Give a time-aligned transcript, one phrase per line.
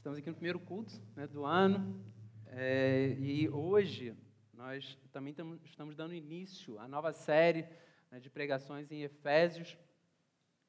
[0.00, 2.02] Estamos aqui no primeiro culto né, do ano
[2.46, 4.16] é, e hoje
[4.54, 7.66] nós também tamo, estamos dando início à nova série
[8.10, 9.76] né, de pregações em Efésios.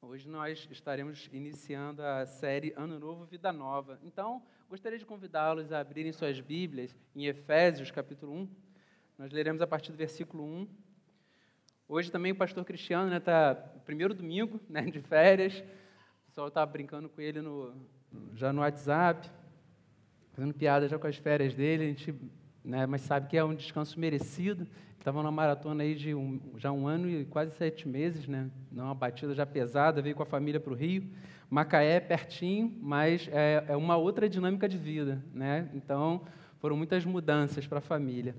[0.02, 3.98] Hoje nós estaremos iniciando a série Ano Novo, Vida Nova.
[4.02, 8.48] Então, gostaria de convidá-los a abrirem suas Bíblias em Efésios, capítulo 1.
[9.16, 10.68] Nós leremos a partir do versículo 1.
[11.88, 15.58] Hoje também o pastor Cristiano está né, primeiro domingo né, de férias.
[15.58, 17.74] O pessoal está brincando com ele no,
[18.34, 19.30] já no WhatsApp,
[20.32, 22.14] fazendo piada já com as férias dele, a gente,
[22.64, 24.66] né, mas sabe que é um descanso merecido.
[24.98, 28.48] Estava numa maratona aí de um, já um ano e quase sete meses, né?
[28.70, 31.10] Uma batida já pesada, veio com a família para o Rio.
[31.50, 35.68] Macaé é pertinho, mas é, é uma outra dinâmica de vida, né?
[35.74, 36.22] Então
[36.60, 38.36] foram muitas mudanças para a família.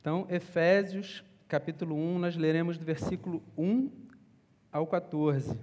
[0.00, 3.90] Então, Efésios, capítulo 1, nós leremos do versículo 1
[4.70, 5.58] ao 14.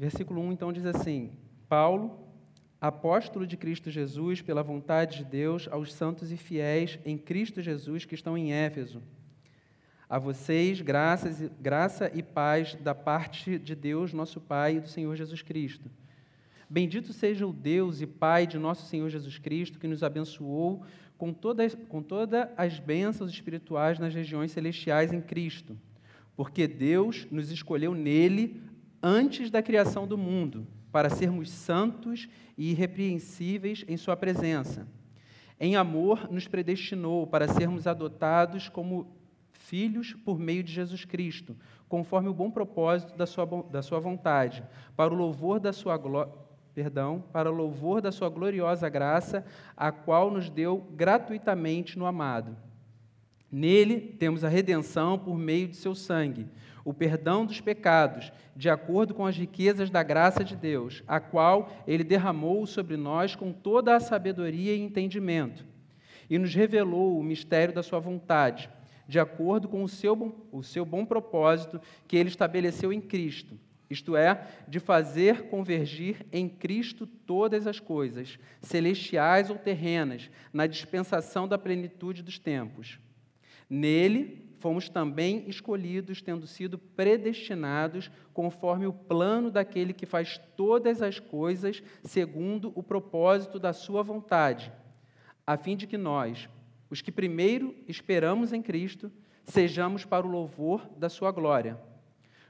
[0.00, 1.30] Versículo 1 então diz assim:
[1.68, 2.18] Paulo,
[2.80, 8.06] apóstolo de Cristo Jesus, pela vontade de Deus, aos santos e fiéis em Cristo Jesus
[8.06, 9.02] que estão em Éfeso.
[10.08, 15.14] A vocês, graças, graça e paz da parte de Deus, nosso Pai, e do Senhor
[15.16, 15.90] Jesus Cristo.
[16.66, 20.82] Bendito seja o Deus e Pai de nosso Senhor Jesus Cristo, que nos abençoou
[21.18, 25.76] com todas, com todas as bênçãos espirituais nas regiões celestiais em Cristo,
[26.34, 28.69] porque Deus nos escolheu nele
[29.02, 34.86] antes da criação do mundo, para sermos santos e irrepreensíveis em Sua presença.
[35.58, 39.14] Em amor, nos predestinou para sermos adotados como
[39.52, 41.56] filhos por meio de Jesus Cristo,
[41.88, 44.64] conforme o bom propósito da Sua, da sua vontade,
[44.96, 46.32] para o louvor da Sua glória
[46.74, 49.44] perdão, para o louvor da sua gloriosa graça,
[49.76, 52.56] a qual nos deu gratuitamente no amado.
[53.50, 56.46] Nele temos a redenção por meio de seu sangue,
[56.84, 61.70] o perdão dos pecados, de acordo com as riquezas da graça de Deus, a qual
[61.86, 65.64] ele derramou sobre nós com toda a sabedoria e entendimento,
[66.28, 68.70] e nos revelou o mistério da sua vontade,
[69.06, 73.58] de acordo com o seu bom, o seu bom propósito que ele estabeleceu em Cristo,
[73.90, 81.48] isto é, de fazer convergir em Cristo todas as coisas, celestiais ou terrenas, na dispensação
[81.48, 83.00] da plenitude dos tempos.
[83.68, 91.18] Nele fomos também escolhidos, tendo sido predestinados conforme o plano daquele que faz todas as
[91.18, 94.70] coisas segundo o propósito da Sua vontade,
[95.46, 96.48] a fim de que nós,
[96.90, 99.10] os que primeiro esperamos em Cristo,
[99.44, 101.80] sejamos para o louvor da Sua glória.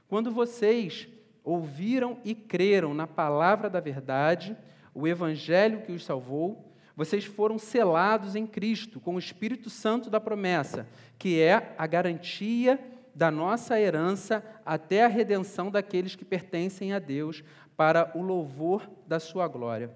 [0.07, 1.07] Quando vocês
[1.43, 4.55] ouviram e creram na palavra da verdade,
[4.93, 10.19] o Evangelho que os salvou, vocês foram selados em Cristo com o Espírito Santo da
[10.19, 10.87] promessa,
[11.17, 12.79] que é a garantia
[13.13, 17.43] da nossa herança até a redenção daqueles que pertencem a Deus,
[17.75, 19.89] para o louvor da sua glória.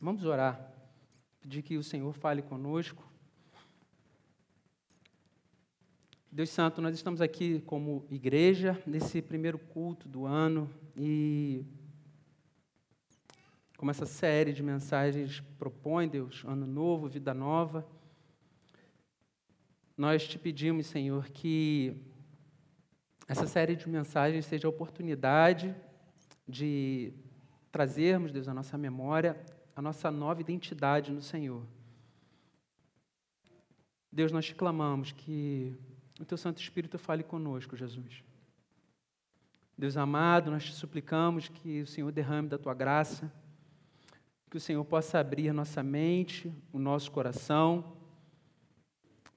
[0.00, 0.72] Vamos orar.
[1.40, 3.04] Pedir que o Senhor fale conosco.
[6.30, 11.64] Deus Santo, nós estamos aqui como igreja nesse primeiro culto do ano e
[13.78, 17.86] como essa série de mensagens propõe, Deus, ano novo, vida nova.
[19.96, 21.96] Nós te pedimos, Senhor, que
[23.28, 25.74] essa série de mensagens seja a oportunidade
[26.46, 27.12] de
[27.70, 29.40] trazermos, Deus, à nossa memória
[29.76, 31.64] a nossa nova identidade no Senhor.
[34.10, 35.72] Deus, nós te clamamos que
[36.18, 38.24] o teu Santo Espírito fale conosco, Jesus.
[39.76, 43.32] Deus amado, nós te suplicamos que o Senhor derrame da tua graça
[44.50, 47.96] que o Senhor possa abrir nossa mente, o nosso coração,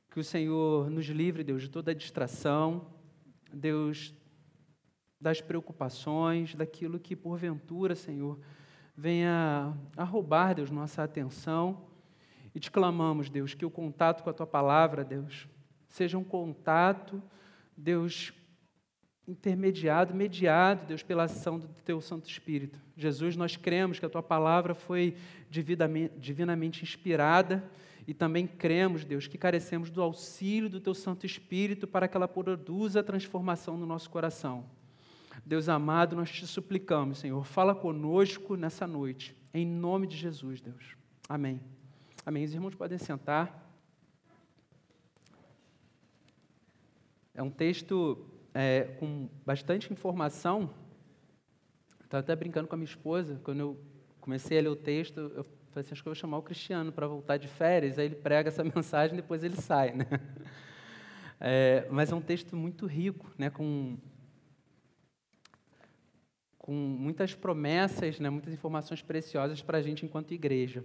[0.10, 2.88] que o Senhor nos livre, Deus, de toda distração,
[3.52, 4.14] Deus,
[5.20, 8.40] das preocupações, daquilo que porventura, Senhor,
[8.96, 11.86] venha a roubar, Deus, nossa atenção.
[12.56, 15.48] E te clamamos, Deus, que o contato com a tua palavra, Deus,
[15.88, 17.22] seja um contato,
[17.76, 18.34] Deus,
[19.32, 22.78] intermediado, mediado, Deus, pela ação do Teu Santo Espírito.
[22.98, 25.16] Jesus, nós cremos que a Tua palavra foi
[25.50, 27.64] divinamente inspirada
[28.06, 32.28] e também cremos, Deus, que carecemos do auxílio do Teu Santo Espírito para que ela
[32.28, 34.66] produza a transformação no nosso coração.
[35.46, 40.96] Deus amado, nós te suplicamos, Senhor, fala conosco nessa noite, em nome de Jesus, Deus.
[41.28, 41.62] Amém.
[42.26, 42.44] Amém.
[42.44, 43.60] Os irmãos podem sentar.
[47.34, 50.70] É um texto é, com bastante informação.
[52.04, 53.80] Estava até brincando com a minha esposa, quando eu
[54.20, 56.92] comecei a ler o texto, eu falei assim, acho que eu vou chamar o Cristiano
[56.92, 60.06] para voltar de férias, aí ele prega essa mensagem, depois ele sai, né?
[61.44, 63.98] É, mas é um texto muito rico, né, com
[66.62, 70.84] com muitas promessas, né, muitas informações preciosas para a gente enquanto igreja.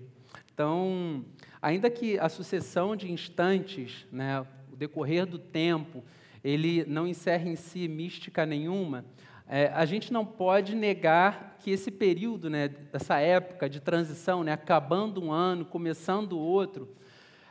[0.52, 1.22] Então,
[1.60, 4.40] ainda que a sucessão de instantes, né,
[4.72, 6.02] o decorrer do tempo,
[6.46, 9.04] ele não encerre em si mística nenhuma,
[9.48, 14.52] é, a gente não pode negar que esse período, né, essa época de transição, né,
[14.52, 16.94] acabando um ano, começando outro,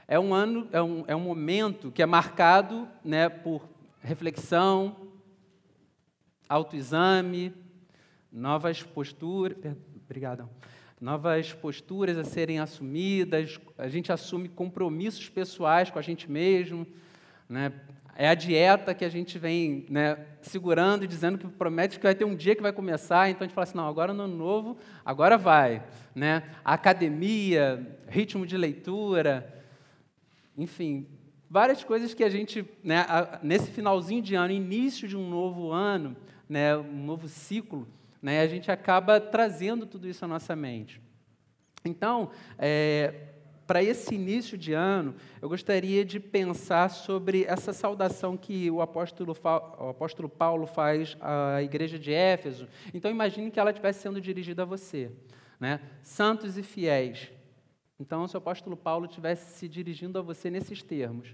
[0.07, 3.67] é um ano, é um, é um momento que é marcado né, por
[4.01, 4.95] reflexão,
[6.47, 7.53] autoexame,
[8.31, 9.57] novas posturas,
[10.05, 10.49] obrigado,
[11.01, 16.87] novas posturas a serem assumidas, a gente assume compromissos pessoais com a gente mesmo,
[17.49, 17.73] né?
[18.17, 22.15] É a dieta que a gente vem né, segurando e dizendo que promete que vai
[22.15, 24.77] ter um dia que vai começar, então a gente fala assim, não, agora no novo,
[25.03, 25.83] agora vai.
[26.15, 26.43] Né?
[26.63, 29.63] A academia, ritmo de leitura,
[30.57, 31.05] enfim,
[31.49, 33.05] várias coisas que a gente, né,
[33.43, 36.15] nesse finalzinho de ano, início de um novo ano,
[36.47, 37.85] né, um novo ciclo,
[38.21, 41.01] né, a gente acaba trazendo tudo isso à nossa mente.
[41.83, 43.34] Então, é,
[43.65, 49.35] para esse início de ano, eu gostaria de pensar sobre essa saudação que o apóstolo,
[49.79, 52.67] o apóstolo Paulo faz à igreja de Éfeso.
[52.93, 55.11] Então, imagine que ela estivesse sendo dirigida a você.
[55.59, 55.79] Né?
[56.03, 57.31] Santos e fiéis.
[57.99, 61.33] Então, se o apóstolo Paulo estivesse se dirigindo a você nesses termos.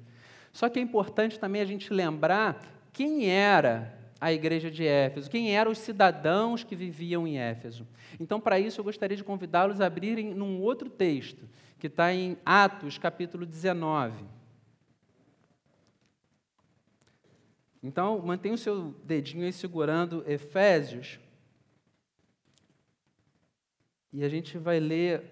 [0.53, 2.61] Só que é importante também a gente lembrar
[2.93, 7.87] quem era a igreja de Éfeso, quem eram os cidadãos que viviam em Éfeso.
[8.19, 11.49] Então, para isso, eu gostaria de convidá-los a abrirem num outro texto,
[11.81, 14.23] que está em Atos, capítulo 19.
[17.81, 21.19] Então, mantenha o seu dedinho aí segurando Efésios.
[24.13, 25.23] E a gente vai ler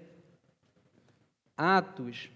[1.56, 2.31] Atos,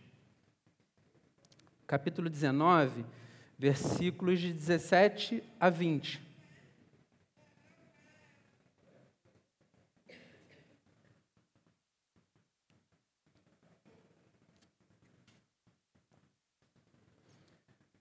[1.87, 3.03] capítulo 19,
[3.57, 6.21] versículos de 17 a 20.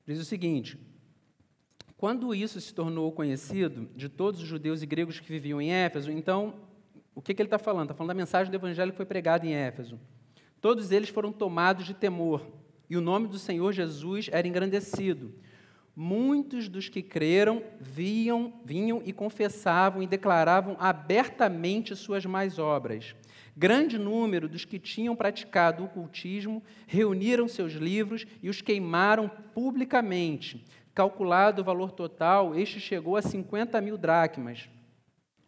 [0.07, 0.79] Diz o seguinte:
[1.97, 6.11] quando isso se tornou conhecido de todos os judeus e gregos que viviam em Éfeso,
[6.11, 6.55] então,
[7.15, 7.85] o que, que ele está falando?
[7.85, 10.01] Está falando da mensagem do evangelho que foi pregada em Éfeso.
[10.61, 12.45] Todos eles foram tomados de temor,
[12.91, 15.33] e o nome do Senhor Jesus era engrandecido.
[15.95, 23.15] Muitos dos que creram viam, vinham e confessavam e declaravam abertamente suas mais obras.
[23.55, 30.65] Grande número dos que tinham praticado o cultismo reuniram seus livros e os queimaram publicamente.
[30.95, 34.69] Calculado o valor total, este chegou a 50 mil dracmas.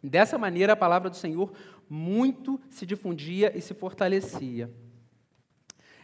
[0.03, 1.51] Dessa maneira, a palavra do Senhor
[1.89, 4.69] muito se difundia e se fortalecia.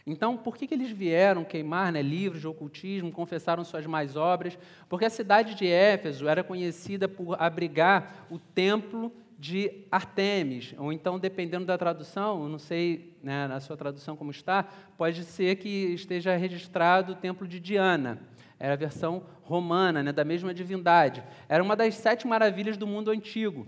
[0.04, 4.58] Então, por que, que eles vieram queimar né, livros de ocultismo, confessaram suas mais obras?
[4.88, 9.12] Porque a cidade de Éfeso era conhecida por abrigar o templo
[9.42, 14.62] de Artemis, ou então, dependendo da tradução, não sei né, na sua tradução como está,
[14.96, 18.22] pode ser que esteja registrado o templo de Diana.
[18.56, 21.24] Era a versão romana, né, da mesma divindade.
[21.48, 23.66] Era uma das sete maravilhas do mundo antigo.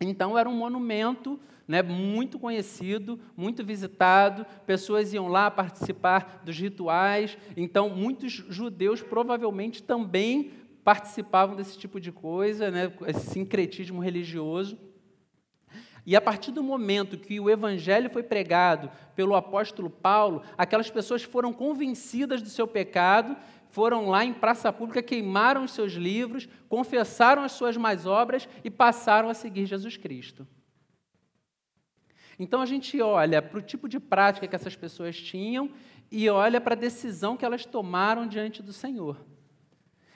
[0.00, 1.38] Então, era um monumento
[1.68, 7.38] né, muito conhecido, muito visitado, pessoas iam lá participar dos rituais.
[7.56, 10.50] Então, muitos judeus provavelmente também
[10.84, 14.78] participavam desse tipo de coisa, né, esse sincretismo religioso.
[16.04, 21.22] E a partir do momento que o evangelho foi pregado pelo apóstolo Paulo, aquelas pessoas
[21.22, 23.36] foram convencidas do seu pecado,
[23.68, 28.70] foram lá em praça pública, queimaram os seus livros, confessaram as suas más obras e
[28.70, 30.46] passaram a seguir Jesus Cristo.
[32.38, 35.70] Então a gente olha para o tipo de prática que essas pessoas tinham
[36.10, 39.24] e olha para a decisão que elas tomaram diante do Senhor.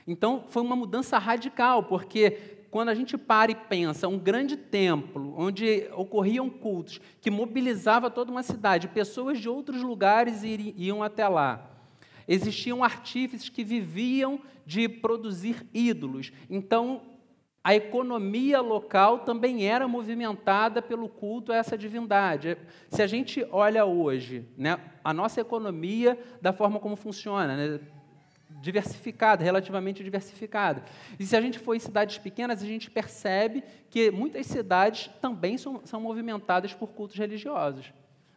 [0.07, 5.35] Então, foi uma mudança radical, porque quando a gente para e pensa, um grande templo,
[5.37, 11.71] onde ocorriam cultos, que mobilizava toda uma cidade, pessoas de outros lugares iam até lá.
[12.29, 16.33] Existiam artífices que viviam de produzir ídolos.
[16.51, 17.01] Então,
[17.63, 22.57] a economia local também era movimentada pelo culto a essa divindade.
[22.91, 27.81] Se a gente olha hoje, né, a nossa economia, da forma como funciona, né,
[28.67, 30.83] diversificada, relativamente diversificada.
[31.19, 35.57] E se a gente for em cidades pequenas, a gente percebe que muitas cidades também
[35.57, 37.93] são, são movimentadas por cultos religiosos.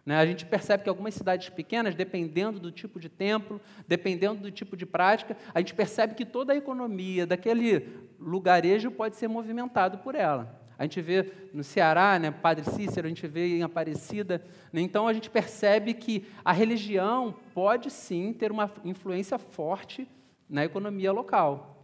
[0.05, 0.17] Né?
[0.17, 4.77] A gente percebe que algumas cidades pequenas, dependendo do tipo de templo, dependendo do tipo
[4.77, 7.87] de prática, a gente percebe que toda a economia daquele
[8.19, 10.59] lugarejo pode ser movimentado por ela.
[10.77, 14.41] A gente vê no Ceará, né, Padre Cícero, a gente vê em Aparecida.
[14.71, 20.07] Né, então a gente percebe que a religião pode sim ter uma influência forte
[20.49, 21.75] na economia local.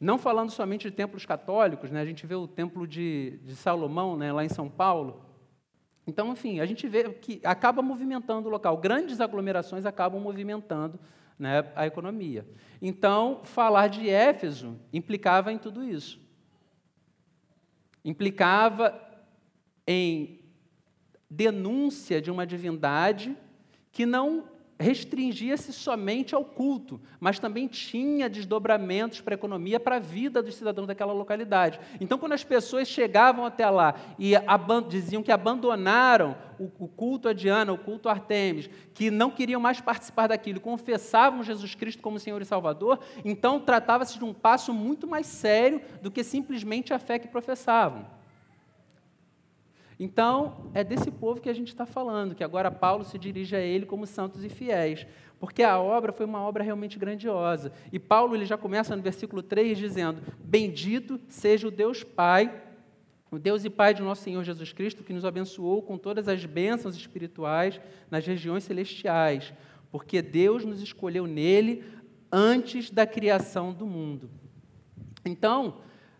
[0.00, 2.00] não falando somente de templos católicos, né?
[2.00, 5.24] a gente vê o templo de, de Salomão né, lá em São Paulo.
[6.04, 8.76] Então, enfim, a gente vê que acaba movimentando o local.
[8.78, 10.98] Grandes aglomerações acabam movimentando
[11.38, 12.44] né, a economia.
[12.80, 16.20] Então, falar de Éfeso implicava em tudo isso.
[18.04, 19.00] Implicava
[19.86, 20.40] em
[21.30, 23.36] denúncia de uma divindade
[23.92, 24.48] que não
[24.82, 30.56] restringia-se somente ao culto, mas também tinha desdobramentos para a economia, para a vida dos
[30.56, 31.80] cidadãos daquela localidade.
[32.00, 34.32] Então, quando as pessoas chegavam até lá e
[34.88, 39.60] diziam que abandonaram o, o culto a Diana, o culto a Artemis, que não queriam
[39.60, 44.74] mais participar daquilo, confessavam Jesus Cristo como Senhor e Salvador, então tratava-se de um passo
[44.74, 48.21] muito mais sério do que simplesmente a fé que professavam.
[50.02, 53.60] Então, é desse povo que a gente está falando, que agora Paulo se dirige a
[53.60, 55.06] ele como santos e fiéis,
[55.38, 57.72] porque a obra foi uma obra realmente grandiosa.
[57.92, 62.52] E Paulo ele já começa no versículo 3 dizendo: Bendito seja o Deus Pai,
[63.30, 66.44] o Deus e Pai de nosso Senhor Jesus Cristo, que nos abençoou com todas as
[66.44, 67.80] bênçãos espirituais
[68.10, 69.54] nas regiões celestiais,
[69.88, 71.84] porque Deus nos escolheu nele
[72.32, 74.28] antes da criação do mundo.
[75.24, 75.76] Então,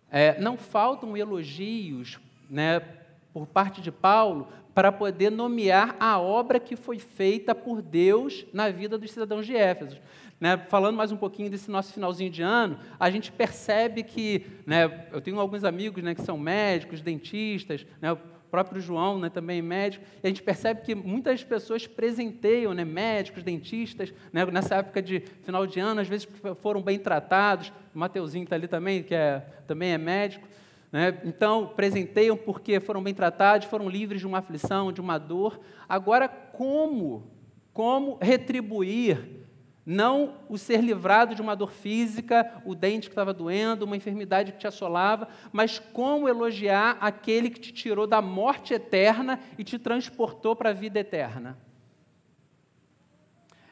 [0.08, 3.01] é, não faltam elogios né,
[3.32, 8.70] por parte de Paulo para poder nomear a obra que foi feita por Deus na
[8.70, 9.98] vida dos cidadãos de Éfeso.
[10.40, 15.06] Né, falando mais um pouquinho desse nosso finalzinho de ano, a gente percebe que, né,
[15.12, 18.18] eu tenho alguns amigos né, que são médicos, dentistas, né, o
[18.50, 22.84] próprio João né, também é médico, e a gente percebe que muitas pessoas presenteiam né,
[22.84, 26.26] médicos, dentistas, nessa época de final de ano, às vezes
[26.60, 30.48] foram bem tratados, o Mateuzinho está ali também, que é, também é médico,
[30.92, 31.18] né?
[31.24, 35.58] Então, presenteiam porque foram bem tratados, foram livres de uma aflição, de uma dor.
[35.88, 37.32] Agora, como?
[37.72, 39.40] Como retribuir?
[39.84, 44.52] Não o ser livrado de uma dor física, o dente que estava doendo, uma enfermidade
[44.52, 49.78] que te assolava, mas como elogiar aquele que te tirou da morte eterna e te
[49.78, 51.58] transportou para a vida eterna.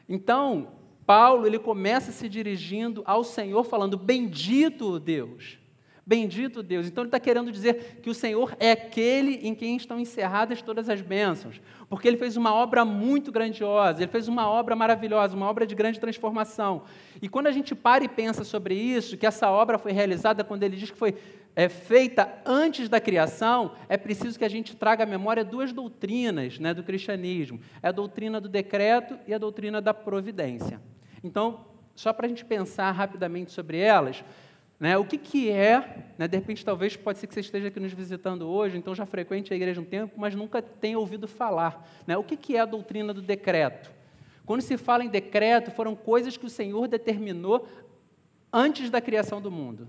[0.09, 0.73] Então,
[1.05, 5.60] Paulo ele começa se dirigindo ao Senhor, falando: Bendito Deus.
[6.11, 6.87] Bendito Deus.
[6.87, 10.89] Então ele está querendo dizer que o Senhor é aquele em quem estão encerradas todas
[10.89, 15.49] as bênçãos, porque ele fez uma obra muito grandiosa, ele fez uma obra maravilhosa, uma
[15.49, 16.83] obra de grande transformação.
[17.21, 20.63] E quando a gente para e pensa sobre isso, que essa obra foi realizada quando
[20.63, 21.15] ele diz que foi
[21.55, 26.59] é, feita antes da criação, é preciso que a gente traga à memória duas doutrinas
[26.59, 30.81] né, do cristianismo: é a doutrina do decreto e a doutrina da providência.
[31.23, 31.61] Então,
[31.95, 34.25] só para a gente pensar rapidamente sobre elas,
[34.81, 34.97] né?
[34.97, 36.27] O que, que é, né?
[36.27, 39.53] de repente, talvez pode ser que você esteja aqui nos visitando hoje, então já frequente
[39.53, 41.87] a igreja um tempo, mas nunca tenha ouvido falar.
[42.07, 42.17] Né?
[42.17, 43.91] O que, que é a doutrina do decreto?
[44.43, 47.67] Quando se fala em decreto, foram coisas que o Senhor determinou
[48.51, 49.87] antes da criação do mundo.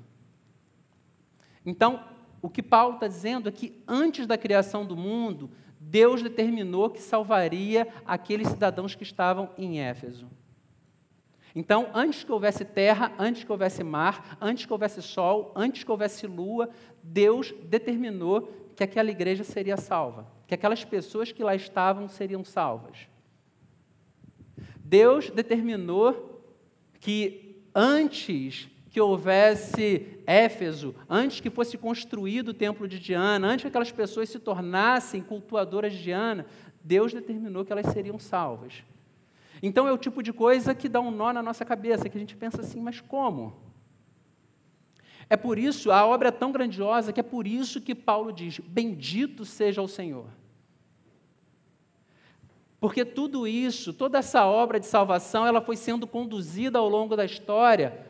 [1.65, 2.05] Então,
[2.43, 7.01] o que Paulo está dizendo é que antes da criação do mundo, Deus determinou que
[7.01, 10.29] salvaria aqueles cidadãos que estavam em Éfeso.
[11.55, 15.91] Então, antes que houvesse terra, antes que houvesse mar, antes que houvesse sol, antes que
[15.91, 16.71] houvesse lua,
[17.03, 23.07] Deus determinou que aquela igreja seria salva, que aquelas pessoas que lá estavam seriam salvas.
[24.79, 26.43] Deus determinou
[27.01, 33.69] que antes que houvesse Éfeso, antes que fosse construído o templo de Diana, antes que
[33.69, 36.47] aquelas pessoas se tornassem cultuadoras de Diana,
[36.85, 38.85] Deus determinou que elas seriam salvas.
[39.63, 42.21] Então é o tipo de coisa que dá um nó na nossa cabeça, que a
[42.21, 43.55] gente pensa assim, mas como?
[45.31, 48.59] É por isso, a obra é tão grandiosa que é por isso que Paulo diz:
[48.59, 50.27] Bendito seja o Senhor.
[52.81, 57.25] Porque tudo isso, toda essa obra de salvação, ela foi sendo conduzida ao longo da
[57.25, 58.05] história,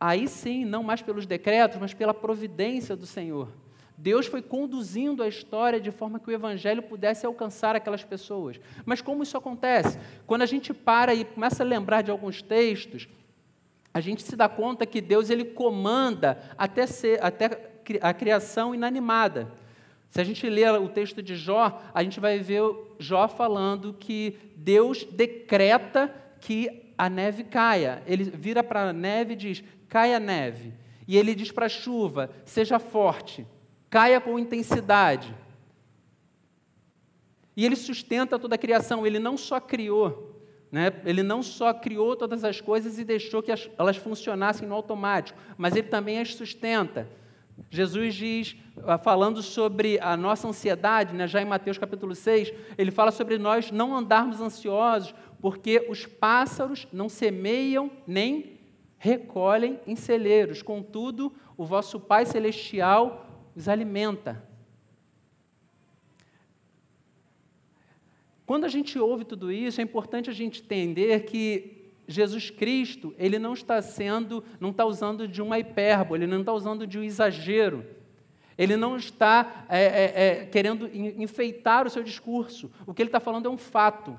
[0.00, 3.48] aí sim, não mais pelos decretos, mas pela providência do Senhor.
[3.96, 8.58] Deus foi conduzindo a história de forma que o evangelho pudesse alcançar aquelas pessoas.
[8.84, 9.98] Mas como isso acontece?
[10.26, 13.08] Quando a gente para e começa a lembrar de alguns textos,
[13.94, 17.70] a gente se dá conta que Deus ele comanda até, ser, até
[18.00, 19.52] a criação inanimada.
[20.10, 22.62] Se a gente ler o texto de Jó, a gente vai ver
[22.98, 28.02] Jó falando que Deus decreta que a neve caia.
[28.06, 30.74] Ele vira para a neve e diz: caia a neve.
[31.06, 33.46] E ele diz para a chuva: seja forte
[33.92, 35.36] caia com intensidade.
[37.54, 40.90] E ele sustenta toda a criação, ele não só criou, né?
[41.04, 45.38] ele não só criou todas as coisas e deixou que as, elas funcionassem no automático,
[45.58, 47.06] mas ele também as sustenta.
[47.68, 48.56] Jesus diz,
[48.86, 53.36] ah, falando sobre a nossa ansiedade, né, já em Mateus capítulo 6, ele fala sobre
[53.36, 58.58] nós não andarmos ansiosos, porque os pássaros não semeiam nem
[58.96, 64.42] recolhem em celeiros, contudo, o vosso Pai Celestial os alimenta.
[68.44, 73.38] Quando a gente ouve tudo isso, é importante a gente entender que Jesus Cristo, ele
[73.38, 77.02] não está sendo, não está usando de uma hipérbole, ele não está usando de um
[77.02, 77.84] exagero.
[78.58, 82.70] Ele não está é, é, é, querendo enfeitar o seu discurso.
[82.86, 84.18] O que ele está falando é um fato.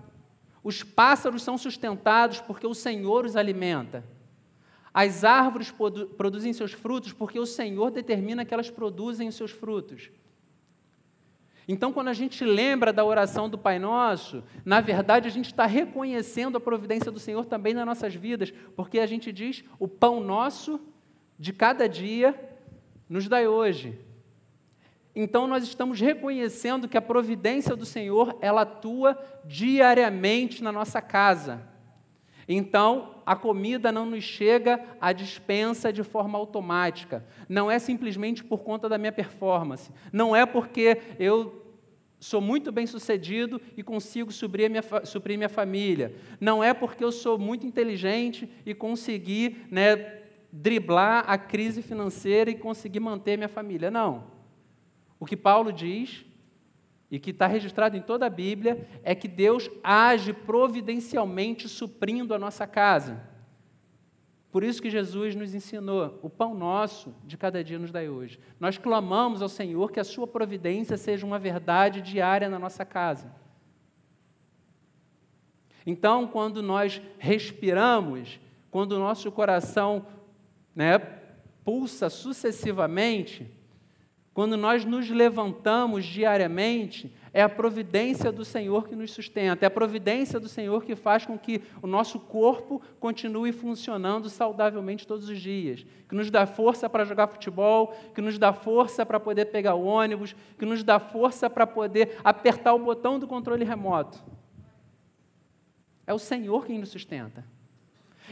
[0.63, 4.03] Os pássaros são sustentados porque o Senhor os alimenta.
[4.93, 5.73] As árvores
[6.15, 10.11] produzem seus frutos porque o Senhor determina que elas produzem os seus frutos.
[11.67, 15.65] Então, quando a gente lembra da oração do Pai Nosso, na verdade a gente está
[15.65, 20.19] reconhecendo a providência do Senhor também nas nossas vidas, porque a gente diz: o pão
[20.19, 20.79] nosso
[21.39, 22.37] de cada dia
[23.09, 23.97] nos dai hoje.
[25.15, 31.72] Então, nós estamos reconhecendo que a providência do Senhor ela atua diariamente na nossa casa.
[32.47, 37.25] Então, a comida não nos chega à dispensa de forma automática.
[37.47, 39.91] Não é simplesmente por conta da minha performance.
[40.11, 41.61] Não é porque eu
[42.19, 46.15] sou muito bem sucedido e consigo suprir minha, suprir minha família.
[46.39, 50.21] Não é porque eu sou muito inteligente e consegui né,
[50.51, 53.91] driblar a crise financeira e conseguir manter minha família.
[53.91, 54.25] Não.
[55.19, 56.25] O que Paulo diz
[57.13, 62.39] e que está registrado em toda a Bíblia, é que Deus age providencialmente suprindo a
[62.39, 63.21] nossa casa.
[64.51, 68.39] Por isso que Jesus nos ensinou: o pão nosso de cada dia nos dai hoje.
[68.59, 73.31] Nós clamamos ao Senhor que a sua providência seja uma verdade diária na nossa casa.
[75.85, 78.39] Então, quando nós respiramos,
[78.71, 80.07] quando o nosso coração
[80.75, 80.97] né,
[81.63, 83.51] pulsa sucessivamente,
[84.33, 89.71] quando nós nos levantamos diariamente, é a providência do Senhor que nos sustenta, é a
[89.71, 95.39] providência do Senhor que faz com que o nosso corpo continue funcionando saudavelmente todos os
[95.39, 99.75] dias, que nos dá força para jogar futebol, que nos dá força para poder pegar
[99.75, 104.17] o ônibus, que nos dá força para poder apertar o botão do controle remoto.
[106.07, 107.52] É o Senhor quem nos sustenta.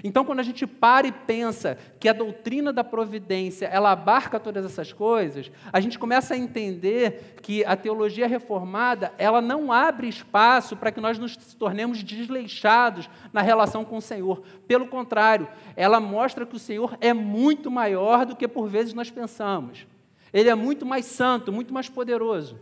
[0.04, 4.66] Então, quando a gente para e pensa que a doutrina da providência ela abarca todas
[4.66, 10.76] essas coisas, a gente começa a entender que a teologia reformada ela não abre espaço
[10.76, 14.42] para que nós nos tornemos desleixados na relação com o Senhor.
[14.68, 19.12] Pelo contrário, ela mostra que o Senhor é muito maior do que por vezes nós
[19.12, 19.86] pensamos.
[20.34, 22.58] Ele é muito mais santo, muito mais poderoso.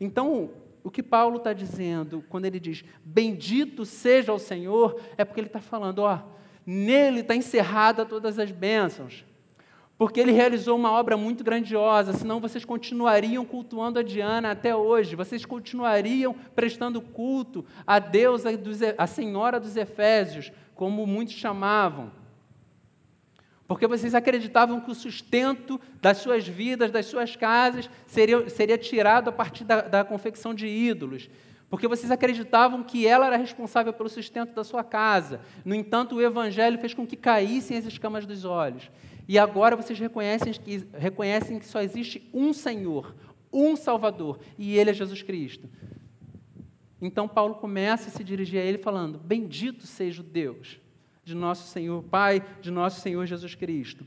[0.00, 0.50] Então,
[0.86, 5.48] o que Paulo está dizendo quando ele diz bendito seja o Senhor, é porque ele
[5.48, 6.20] está falando, ó,
[6.64, 9.24] nele está encerrada todas as bênçãos.
[9.98, 15.16] Porque ele realizou uma obra muito grandiosa, senão vocês continuariam cultuando a Diana até hoje,
[15.16, 18.44] vocês continuariam prestando culto a Deus,
[18.96, 22.12] a Senhora dos Efésios, como muitos chamavam.
[23.66, 29.28] Porque vocês acreditavam que o sustento das suas vidas, das suas casas, seria, seria tirado
[29.28, 31.28] a partir da, da confecção de ídolos.
[31.68, 35.40] Porque vocês acreditavam que ela era responsável pelo sustento da sua casa.
[35.64, 38.88] No entanto, o Evangelho fez com que caíssem as escamas dos olhos.
[39.26, 43.16] E agora vocês reconhecem que, reconhecem que só existe um Senhor,
[43.52, 45.68] um Salvador, e Ele é Jesus Cristo.
[47.02, 50.80] Então Paulo começa a se dirigir a ele falando: Bendito seja o Deus
[51.26, 54.06] de nosso Senhor Pai, de nosso Senhor Jesus Cristo.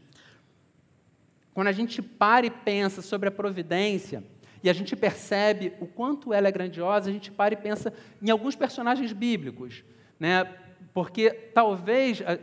[1.53, 4.23] Quando a gente para e pensa sobre a providência,
[4.63, 8.29] e a gente percebe o quanto ela é grandiosa, a gente para e pensa em
[8.29, 9.83] alguns personagens bíblicos,
[10.17, 10.45] né?
[10.93, 12.39] Porque talvez eh,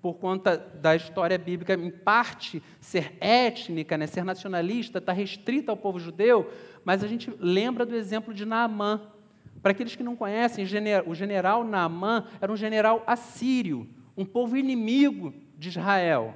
[0.00, 5.76] por conta da história bíblica, em parte, ser étnica, né, ser nacionalista, está restrita ao
[5.76, 6.48] povo judeu,
[6.84, 9.00] mas a gente lembra do exemplo de Naamã.
[9.60, 10.64] Para aqueles que não conhecem,
[11.06, 16.34] o general Naamã era um general assírio, um povo inimigo de Israel.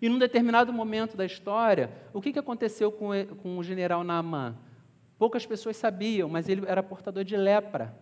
[0.00, 3.10] E num determinado momento da história, o que aconteceu com,
[3.40, 4.56] com o general Naamã?
[5.16, 7.96] Poucas pessoas sabiam, mas ele era portador de lepra.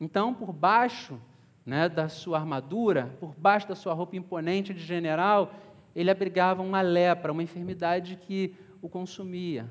[0.00, 1.20] Então, por baixo
[1.64, 5.54] né, da sua armadura, por baixo da sua roupa imponente de general,
[5.94, 9.68] ele abrigava uma lepra, uma enfermidade que o consumia.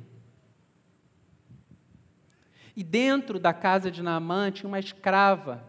[2.76, 5.64] E dentro da casa de Naamã tinha uma escrava,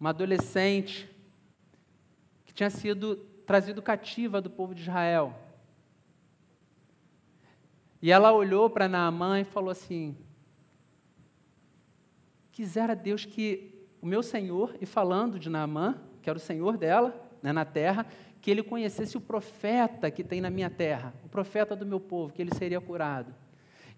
[0.00, 1.08] uma adolescente,
[2.44, 5.34] que tinha sido trazido cativa do povo de Israel.
[8.02, 10.16] E ela olhou para Naamã e falou assim:
[12.50, 17.14] Quisera Deus que o meu senhor, e falando de Naamã, que era o senhor dela
[17.42, 18.06] né, na terra,
[18.40, 22.32] que ele conhecesse o profeta que tem na minha terra, o profeta do meu povo,
[22.32, 23.34] que ele seria curado.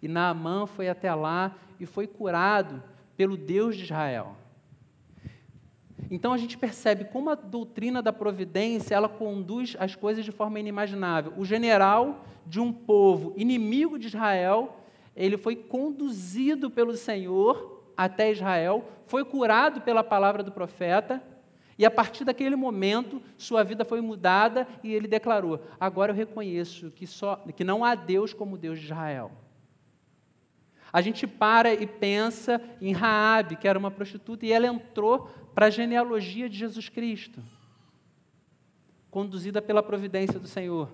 [0.02, 2.82] E Naamã foi até lá e foi curado
[3.16, 4.36] pelo Deus de Israel.
[6.10, 10.58] Então a gente percebe como a doutrina da providência ela conduz as coisas de forma
[10.58, 11.32] inimaginável.
[11.36, 14.76] O general de um povo inimigo de Israel,
[15.14, 21.22] ele foi conduzido pelo Senhor até Israel, foi curado pela palavra do profeta,
[21.78, 26.90] e a partir daquele momento, sua vida foi mudada e ele declarou: Agora eu reconheço
[26.90, 29.30] que, só, que não há Deus como Deus de Israel.
[30.92, 35.66] A gente para e pensa em Raabe, que era uma prostituta, e ela entrou para
[35.66, 37.42] a genealogia de Jesus Cristo,
[39.11, 40.90] conduzida pela providência do Senhor.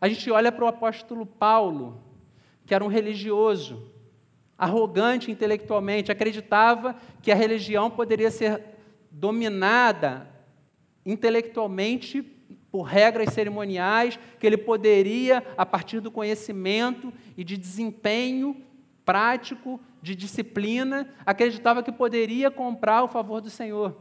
[0.00, 2.00] A gente olha para o apóstolo Paulo,
[2.64, 3.90] que era um religioso,
[4.56, 8.62] arrogante intelectualmente, acreditava que a religião poderia ser
[9.10, 10.28] dominada
[11.04, 12.22] intelectualmente
[12.70, 18.56] por regras cerimoniais, que ele poderia, a partir do conhecimento e de desempenho
[19.06, 23.96] prático, de disciplina, acreditava que poderia comprar o favor do Senhor.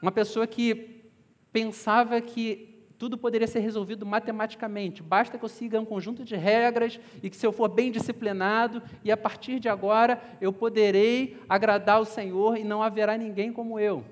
[0.00, 1.10] Uma pessoa que
[1.52, 7.00] pensava que tudo poderia ser resolvido matematicamente, basta que eu siga um conjunto de regras
[7.22, 12.00] e que, se eu for bem disciplinado, e a partir de agora eu poderei agradar
[12.00, 14.04] o Senhor e não haverá ninguém como eu.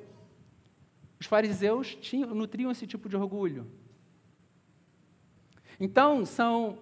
[1.20, 3.70] Os fariseus tinham, nutriam esse tipo de orgulho.
[5.80, 6.78] Então, são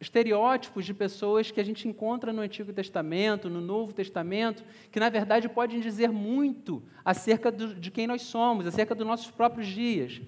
[0.00, 5.08] estereótipos de pessoas que a gente encontra no Antigo Testamento, no Novo Testamento, que na
[5.08, 10.20] verdade podem dizer muito acerca do, de quem nós somos, acerca dos nossos próprios dias.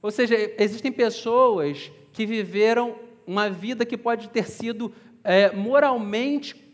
[0.00, 4.92] Ou seja, existem pessoas que viveram uma vida que pode ter sido
[5.22, 6.64] é, moralmente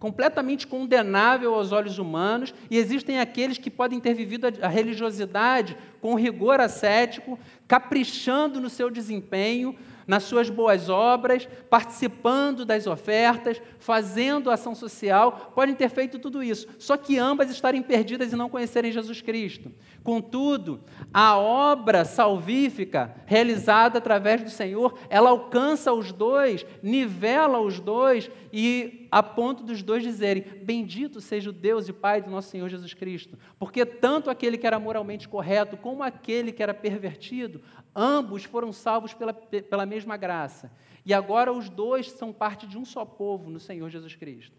[0.00, 6.14] completamente condenável aos olhos humanos, e existem aqueles que podem ter vivido a religiosidade com
[6.14, 9.76] rigor ascético, caprichando no seu desempenho,
[10.10, 16.66] nas suas boas obras, participando das ofertas, fazendo ação social, podem ter feito tudo isso,
[16.80, 19.70] só que ambas estarem perdidas e não conhecerem Jesus Cristo.
[20.02, 20.80] Contudo,
[21.14, 29.06] a obra salvífica realizada através do Senhor, ela alcança os dois, nivela os dois e
[29.10, 32.94] a ponto dos dois dizerem: Bendito seja o Deus e Pai do nosso Senhor Jesus
[32.94, 37.60] Cristo, porque tanto aquele que era moralmente correto como aquele que era pervertido
[37.94, 40.70] Ambos foram salvos pela, pela mesma graça.
[41.04, 44.56] E agora os dois são parte de um só povo no Senhor Jesus Cristo.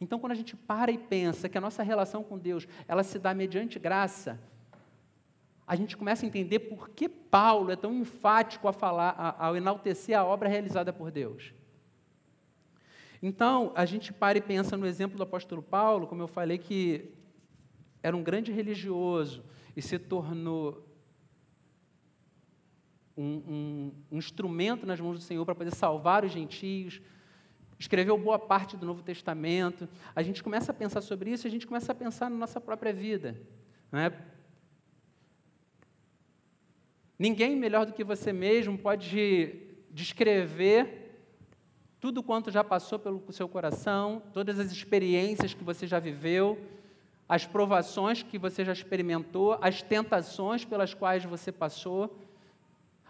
[0.00, 3.18] Então, quando a gente para e pensa que a nossa relação com Deus, ela se
[3.18, 4.40] dá mediante graça,
[5.66, 10.18] a gente começa a entender por que Paulo é tão enfático a falar, ao enaltecer
[10.18, 11.54] a obra realizada por Deus.
[13.26, 17.10] Então, a gente para e pensa no exemplo do apóstolo Paulo, como eu falei, que
[18.02, 19.42] era um grande religioso
[19.74, 20.86] e se tornou
[23.16, 27.00] um, um, um instrumento nas mãos do Senhor para poder salvar os gentios,
[27.78, 29.88] escreveu boa parte do Novo Testamento.
[30.14, 32.92] A gente começa a pensar sobre isso a gente começa a pensar na nossa própria
[32.92, 33.40] vida.
[33.90, 34.12] É?
[37.18, 41.03] Ninguém melhor do que você mesmo pode descrever
[42.04, 46.62] tudo quanto já passou pelo seu coração, todas as experiências que você já viveu,
[47.26, 52.14] as provações que você já experimentou, as tentações pelas quais você passou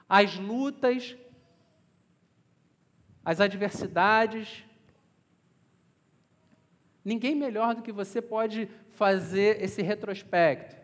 [0.09, 1.17] as lutas,
[3.25, 4.65] as adversidades.
[7.05, 10.77] Ninguém melhor do que você pode fazer esse retrospecto.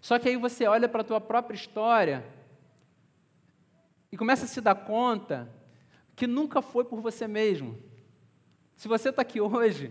[0.00, 2.24] Só que aí você olha para a tua própria história
[4.12, 5.60] e começa a se dar conta
[6.22, 7.76] que nunca foi por você mesmo.
[8.76, 9.90] Se você está aqui hoje,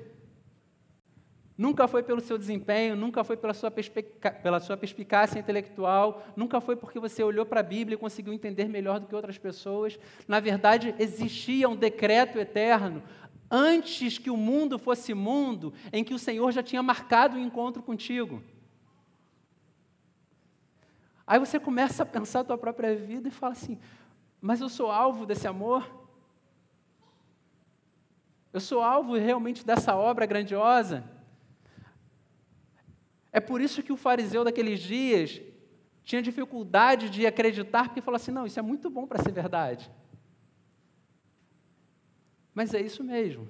[1.58, 6.76] Nunca foi pelo seu desempenho, nunca foi pela sua, pela sua perspicácia intelectual, nunca foi
[6.76, 10.00] porque você olhou para a Bíblia e conseguiu entender melhor do que outras pessoas.
[10.28, 13.04] Na verdade, existia um decreto eterno
[13.52, 17.44] antes que o mundo fosse mundo, em que o Senhor já tinha marcado o um
[17.44, 18.42] encontro contigo.
[21.28, 23.78] Aí você começa a pensar a tua própria vida e fala assim:
[24.42, 26.01] mas eu sou alvo desse amor?
[28.54, 31.04] Eu sou alvo realmente dessa obra grandiosa?
[33.32, 35.42] É por isso que o fariseu daqueles dias
[36.04, 39.90] tinha dificuldade de acreditar, porque falou assim: não, isso é muito bom para ser verdade.
[42.54, 43.48] Mas é isso mesmo.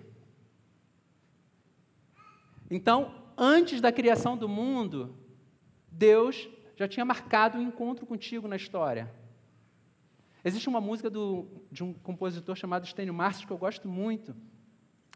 [2.70, 5.16] Então, antes da criação do mundo,
[5.92, 9.12] Deus já tinha marcado um encontro contigo na história.
[10.44, 14.36] Existe uma música do, de um compositor chamado Stênio Márcio que eu gosto muito,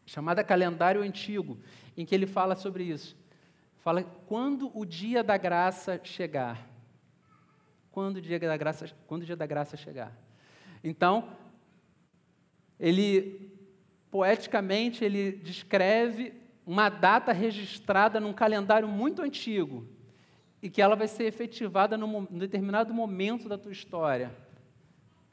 [0.06, 1.58] chamada Calendário Antigo,
[1.96, 3.16] em que ele fala sobre isso.
[3.78, 6.66] Fala quando o dia da graça chegar.
[7.90, 10.16] Quando o dia da graça, quando o dia da graça chegar.
[10.82, 11.28] Então,
[12.78, 13.50] ele,
[14.10, 16.32] poeticamente, ele descreve
[16.64, 19.86] uma data registrada num calendário muito antigo
[20.62, 24.34] e que ela vai ser efetivada num, determinado momento da tua história,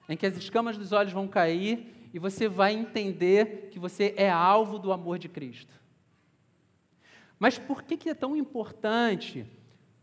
[0.08, 4.30] em que as escamas dos olhos vão cair e você vai entender que você é
[4.30, 5.74] alvo do amor de Cristo.
[7.40, 9.46] Mas por que, que é tão importante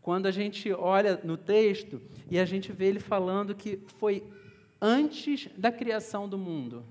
[0.01, 4.23] quando a gente olha no texto e a gente vê ele falando que foi
[4.79, 6.85] antes da criação do mundo?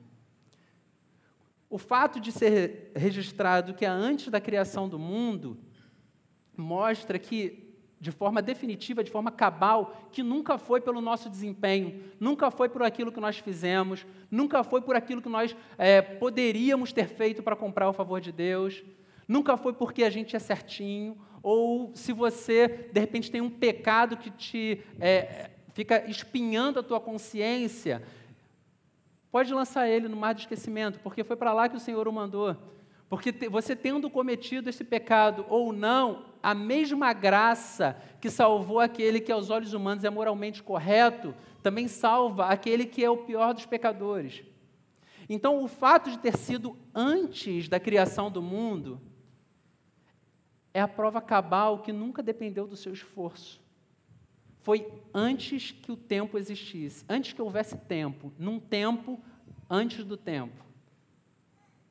[1.68, 5.56] O fato de ser registrado que é antes da criação do mundo
[6.56, 7.69] mostra que,
[8.00, 12.82] de forma definitiva, de forma cabal, que nunca foi pelo nosso desempenho, nunca foi por
[12.82, 17.54] aquilo que nós fizemos, nunca foi por aquilo que nós é, poderíamos ter feito para
[17.54, 18.82] comprar o favor de Deus,
[19.28, 24.16] nunca foi porque a gente é certinho, ou se você, de repente, tem um pecado
[24.16, 28.02] que te é, fica espinhando a tua consciência,
[29.30, 32.12] Pode lançar ele no mar de esquecimento, porque foi para lá que o Senhor o
[32.12, 32.56] mandou.
[33.08, 39.32] Porque você tendo cometido esse pecado ou não, a mesma graça que salvou aquele que
[39.32, 44.42] aos olhos humanos é moralmente correto, também salva aquele que é o pior dos pecadores.
[45.28, 49.00] Então, o fato de ter sido antes da criação do mundo
[50.74, 53.60] é a prova cabal que nunca dependeu do seu esforço.
[54.60, 59.20] Foi antes que o tempo existisse, antes que houvesse tempo, num tempo
[59.68, 60.64] antes do tempo.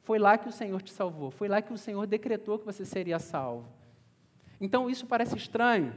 [0.04, 2.84] Foi lá que o Senhor te salvou, foi lá que o Senhor decretou que você
[2.84, 3.79] seria salvo.
[4.60, 5.94] Então isso parece estranho.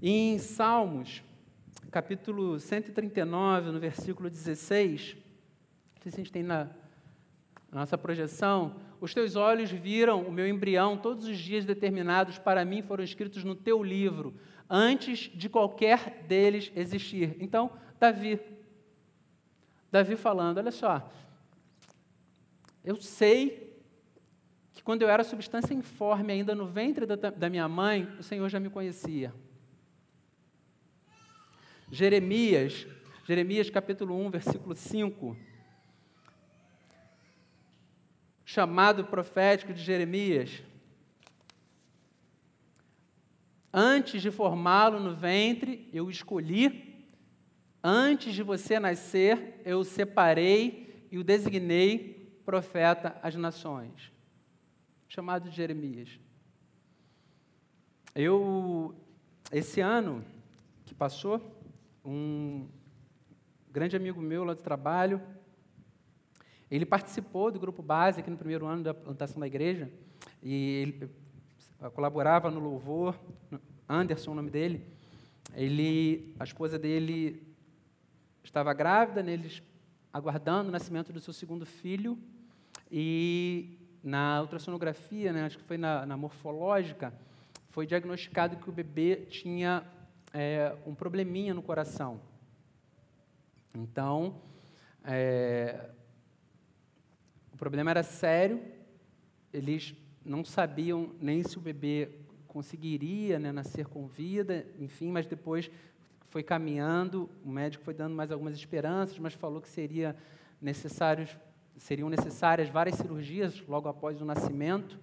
[0.00, 1.22] Em Salmos,
[1.90, 5.16] capítulo 139, no versículo 16,
[5.94, 6.64] não sei se a gente tem na,
[7.70, 12.64] na nossa projeção, os teus olhos viram o meu embrião, todos os dias determinados para
[12.64, 14.34] mim foram escritos no teu livro
[14.68, 17.36] antes de qualquer deles existir.
[17.38, 18.40] Então, Davi,
[19.90, 21.10] Davi falando, olha só,
[22.82, 23.63] eu sei
[24.84, 28.60] quando eu era substância informe ainda no ventre da, da minha mãe, o Senhor já
[28.60, 29.34] me conhecia.
[31.90, 32.86] Jeremias,
[33.26, 35.36] Jeremias capítulo 1, versículo 5,
[38.44, 40.62] chamado profético de Jeremias,
[43.76, 46.94] Antes de formá-lo no ventre, eu escolhi.
[47.82, 54.13] Antes de você nascer, eu o separei e o designei profeta às nações.
[55.14, 56.18] Chamado Jeremias.
[58.16, 58.92] Eu,
[59.52, 60.24] esse ano
[60.84, 61.40] que passou,
[62.04, 62.66] um
[63.70, 65.22] grande amigo meu lá do trabalho,
[66.68, 69.88] ele participou do grupo base aqui no primeiro ano da plantação da igreja,
[70.42, 71.10] e ele
[71.94, 73.16] colaborava no louvor,
[73.88, 74.84] Anderson, o nome dele.
[75.54, 77.40] Ele, a esposa dele
[78.42, 79.62] estava grávida, né, eles
[80.12, 82.18] aguardando o nascimento do seu segundo filho,
[82.90, 87.12] e na ultrassonografia, né, acho que foi na, na morfológica,
[87.70, 89.82] foi diagnosticado que o bebê tinha
[90.32, 92.20] é, um probleminha no coração.
[93.74, 94.36] Então,
[95.02, 95.88] é,
[97.52, 98.62] o problema era sério,
[99.52, 102.10] eles não sabiam nem se o bebê
[102.46, 105.70] conseguiria né, nascer com vida, enfim, mas depois
[106.28, 110.16] foi caminhando, o médico foi dando mais algumas esperanças, mas falou que seria
[110.60, 111.36] necessários,
[111.76, 114.98] seriam necessárias várias cirurgias logo após o nascimento.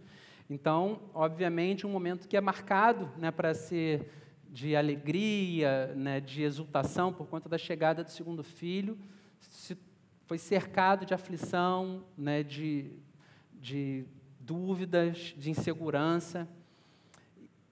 [0.50, 4.10] Então, obviamente, um momento que é marcado né, para ser
[4.50, 8.98] de alegria, né, de exultação por conta da chegada do segundo filho,
[9.40, 9.78] se,
[10.26, 12.92] foi cercado de aflição, né, de,
[13.54, 14.06] de
[14.40, 16.48] dúvidas, de insegurança.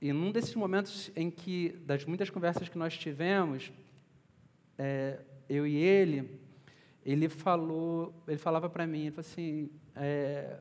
[0.02, 3.74] E num desses momentos em que, das muitas conversas que nós tivemos,
[4.78, 6.40] é, eu e ele,
[7.06, 10.60] ele falou, ele falava para mim, ele falou assim, é,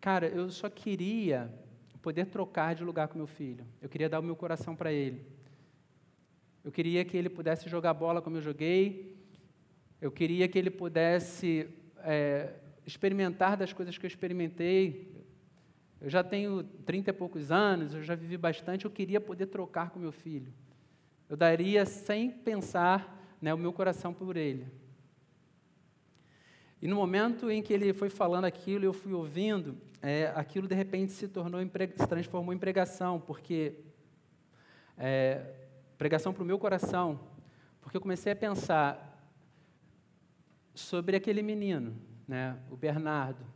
[0.00, 1.52] cara, eu só queria
[2.00, 3.64] poder trocar de lugar com meu filho.
[3.80, 5.24] Eu queria dar o meu coração para ele.
[6.64, 9.16] Eu queria que ele pudesse jogar bola como eu joguei.
[10.00, 15.12] Eu queria que ele pudesse é, experimentar das coisas que eu experimentei.
[16.00, 19.90] Eu já tenho trinta e poucos anos, eu já vivi bastante, eu queria poder trocar
[19.90, 20.52] com meu filho.
[21.28, 24.66] Eu daria sem pensar né, o meu coração por ele.
[26.82, 30.74] E no momento em que ele foi falando aquilo, eu fui ouvindo, é, aquilo de
[30.74, 33.76] repente se tornou se transformou em pregação, porque
[34.98, 35.46] é,
[35.96, 37.20] pregação para o meu coração,
[37.80, 39.08] porque eu comecei a pensar
[40.74, 43.46] sobre aquele menino, né, o Bernardo,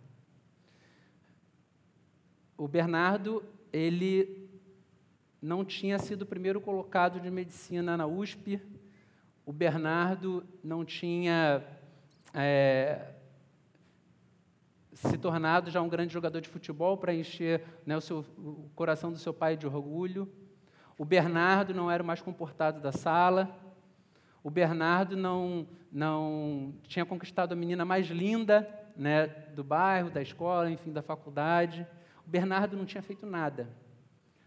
[2.57, 4.49] o Bernardo, ele
[5.43, 8.62] não tinha sido o primeiro colocado de medicina na USP,
[9.45, 11.65] o Bernardo não tinha
[12.33, 13.15] é,
[14.97, 19.13] se tornado já um grande jogador de futebol para encher né, o, seu, o coração
[19.13, 20.27] do seu pai de orgulho.
[20.97, 23.55] O Bernardo não era o mais comportado da sala.
[24.43, 30.71] O Bernardo não, não tinha conquistado a menina mais linda né, do bairro, da escola,
[30.71, 31.87] enfim, da faculdade.
[32.27, 33.69] O Bernardo não tinha feito nada.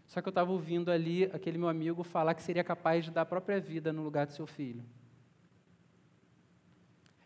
[0.04, 3.22] Só que eu estava ouvindo ali aquele meu amigo falar que seria capaz de dar
[3.22, 4.82] a própria vida no lugar do seu filho.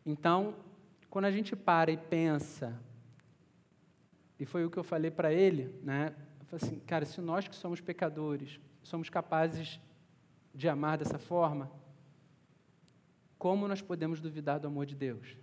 [0.04, 0.54] Então,
[1.08, 2.78] quando a gente para e pensa,
[4.38, 6.14] e foi o que eu falei para ele, né?
[6.40, 9.80] Eu falei assim, cara, se nós que somos pecadores somos capazes
[10.54, 11.70] de amar dessa forma,
[13.38, 15.36] como nós podemos duvidar do amor de Deus?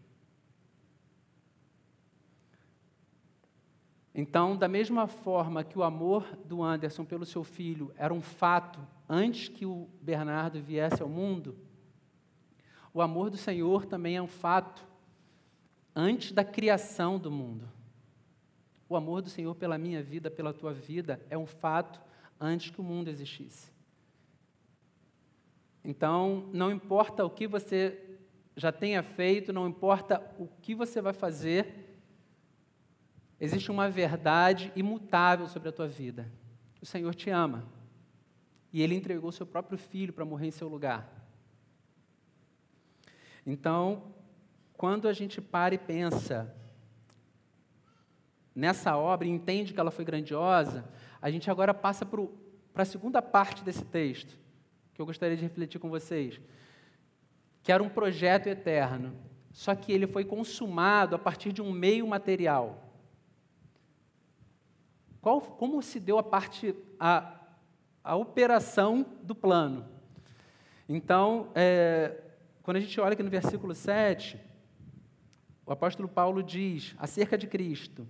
[4.14, 8.80] Então, da mesma forma que o amor do Anderson pelo seu filho era um fato
[9.08, 11.58] antes que o Bernardo viesse ao mundo,
[12.94, 14.86] o amor do Senhor também é um fato
[15.96, 17.70] antes da criação do mundo.
[18.92, 22.02] O amor do Senhor pela minha vida, pela tua vida, é um fato
[22.40, 23.72] antes que o mundo existisse.
[25.84, 28.18] Então, não importa o que você
[28.56, 31.92] já tenha feito, não importa o que você vai fazer,
[33.42, 36.32] Existe uma verdade imutável sobre a tua vida.
[36.80, 37.68] O Senhor te ama.
[38.72, 41.12] E Ele entregou seu próprio filho para morrer em seu lugar.
[43.44, 44.14] Então,
[44.74, 46.56] quando a gente para e pensa
[48.56, 50.86] nessa obra e entende que ela foi grandiosa,
[51.22, 54.38] a gente agora passa para a segunda parte desse texto,
[54.94, 56.40] que eu gostaria de refletir com vocês,
[57.64, 59.16] que era um projeto eterno,
[59.52, 62.92] só que ele foi consumado a partir de um meio material.
[65.22, 67.40] Qual, como se deu a parte, a,
[68.04, 69.86] a operação do plano?
[70.90, 72.20] Então, é,
[72.64, 74.40] quando a gente olha aqui no versículo 7,
[75.66, 78.08] o apóstolo Paulo diz acerca de Cristo: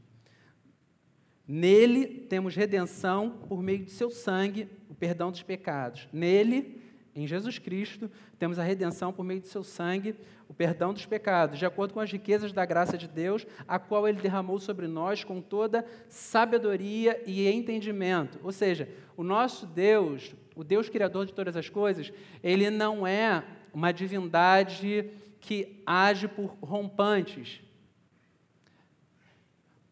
[1.54, 6.08] Nele temos redenção por meio de seu sangue, o perdão dos pecados.
[6.14, 6.82] Nele
[7.14, 8.10] em Jesus Cristo,
[8.40, 10.16] temos a redenção por meio de seu sangue,
[10.48, 14.08] o perdão dos pecados, de acordo com as riquezas da graça de Deus, a qual
[14.08, 18.40] ele derramou sobre nós com toda sabedoria e entendimento.
[18.46, 18.88] Ou seja,
[19.18, 25.12] o nosso Deus, o Deus criador de todas as coisas, ele não é uma divindade
[25.42, 27.62] que age por rompantes.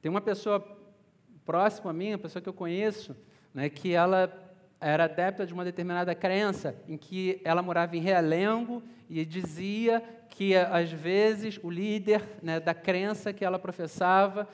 [0.02, 0.79] Tem uma pessoa
[1.50, 3.18] próxima a mim, uma pessoa que eu conheço,
[3.52, 4.32] né, que ela
[4.80, 10.56] era adepta de uma determinada crença, em que ela morava em Realengo e dizia que,
[10.56, 14.48] às vezes, o líder né, da crença que ela professava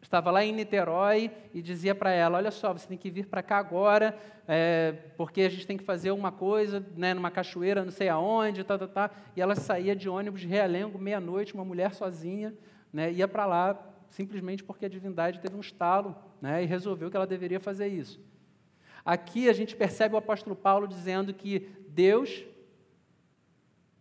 [0.00, 3.42] estava lá em Niterói e dizia para ela: Olha só, você tem que vir para
[3.42, 7.90] cá agora, é, porque a gente tem que fazer uma coisa né, numa cachoeira, não
[7.90, 9.10] sei aonde, tá, tá, tá.
[9.34, 12.54] E ela saía de ônibus de Realengo, meia-noite, uma mulher sozinha,
[12.92, 17.16] né, ia para lá simplesmente porque a divindade teve um estalo né, e resolveu que
[17.16, 18.20] ela deveria fazer isso.
[19.04, 22.44] Aqui a gente percebe o apóstolo Paulo dizendo que Deus,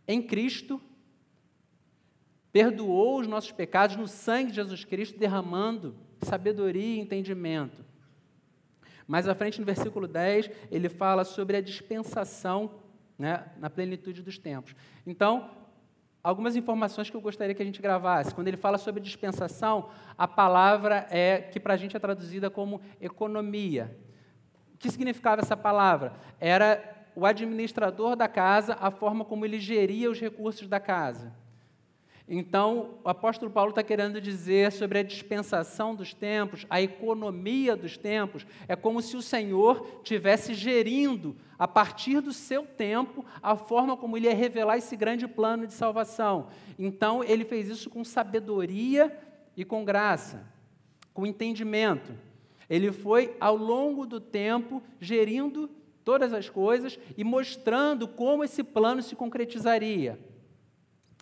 [0.08, 0.82] em Cristo,
[2.52, 7.86] perdoou os nossos pecados no sangue de Jesus Cristo, derramando sabedoria e entendimento.
[9.08, 12.80] Mais à frente, no versículo 10, ele fala sobre a dispensação
[13.18, 14.76] né, na plenitude dos tempos.
[15.06, 15.52] Então,
[16.26, 18.34] algumas informações que eu gostaria que a gente gravasse.
[18.34, 22.82] Quando ele fala sobre dispensação, a palavra é que para a gente é traduzida como
[23.00, 23.96] economia.
[24.74, 26.14] O que significava essa palavra?
[26.40, 31.32] Era o administrador da casa, a forma como ele geria os recursos da casa.
[32.28, 37.98] Então, o apóstolo Paulo está querendo dizer sobre a dispensação dos tempos, a economia dos
[37.98, 43.96] tempos, é como se o Senhor tivesse gerindo, a partir do seu tempo, a forma
[43.96, 46.48] como ele ia revelar esse grande plano de salvação.
[46.80, 49.16] Então, ele fez isso com sabedoria
[49.56, 50.52] e com graça,
[51.14, 52.12] com entendimento.
[52.68, 55.70] Ele foi, ao longo do tempo, gerindo
[56.04, 60.20] todas as coisas e mostrando como esse plano se concretizaria.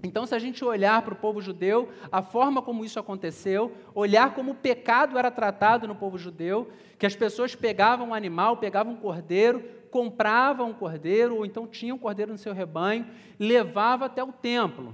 [0.06, 4.34] Então, se a gente olhar para o povo judeu, a forma como isso aconteceu, olhar
[4.36, 8.94] como o pecado era tratado no povo judeu, que as pessoas pegavam um animal, pegavam
[8.94, 13.08] um cordeiro, compravam um cordeiro, ou então tinham um cordeiro no seu rebanho,
[13.40, 14.94] levavam até o templo,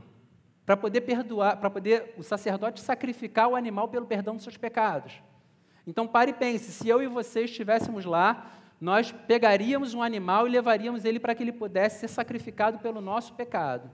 [0.63, 5.13] para poder perdoar, para poder o sacerdote sacrificar o animal pelo perdão dos seus pecados.
[5.87, 10.51] Então pare e pense: se eu e você estivéssemos lá, nós pegaríamos um animal e
[10.51, 13.89] levaríamos ele para que ele pudesse ser sacrificado pelo nosso pecado.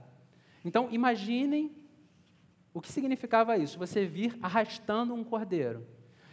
[0.66, 1.70] Então imaginem
[2.74, 5.86] o que significava isso: você vir arrastando um cordeiro.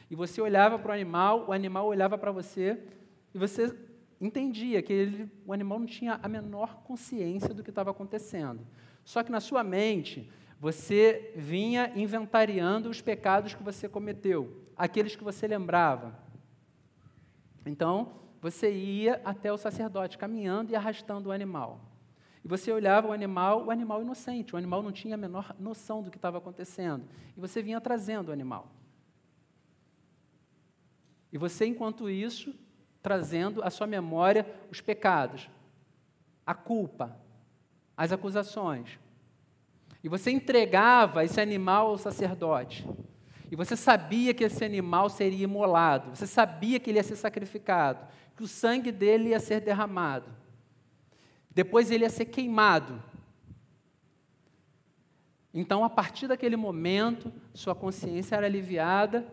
[0.09, 2.83] E você olhava para o animal, o animal olhava para você,
[3.31, 3.77] e você
[4.19, 8.65] entendia que ele, o animal não tinha a menor consciência do que estava acontecendo.
[9.05, 15.23] Só que na sua mente, você vinha inventariando os pecados que você cometeu, aqueles que
[15.23, 16.17] você lembrava.
[17.65, 21.92] Então, você ia até o sacerdote, caminhando e arrastando o animal.
[22.43, 26.03] E você olhava o animal, o animal inocente, o animal não tinha a menor noção
[26.03, 27.05] do que estava acontecendo.
[27.37, 28.69] E você vinha trazendo o animal.
[31.31, 32.53] E você, enquanto isso,
[33.01, 35.49] trazendo à sua memória os pecados,
[36.45, 37.17] a culpa,
[37.95, 38.99] as acusações,
[40.03, 42.85] e você entregava esse animal ao sacerdote.
[43.49, 46.09] E você sabia que esse animal seria imolado.
[46.13, 48.05] Você sabia que ele ia ser sacrificado.
[48.35, 50.29] Que o sangue dele ia ser derramado.
[51.53, 53.01] Depois ele ia ser queimado.
[55.53, 59.27] Então, a partir daquele momento, sua consciência era aliviada,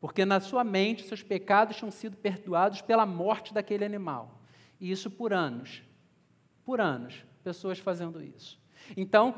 [0.00, 4.40] porque na sua mente seus pecados tinham sido perdoados pela morte daquele animal.
[4.80, 5.82] E isso por anos.
[6.64, 8.58] Por anos, pessoas fazendo isso.
[8.96, 9.34] Então,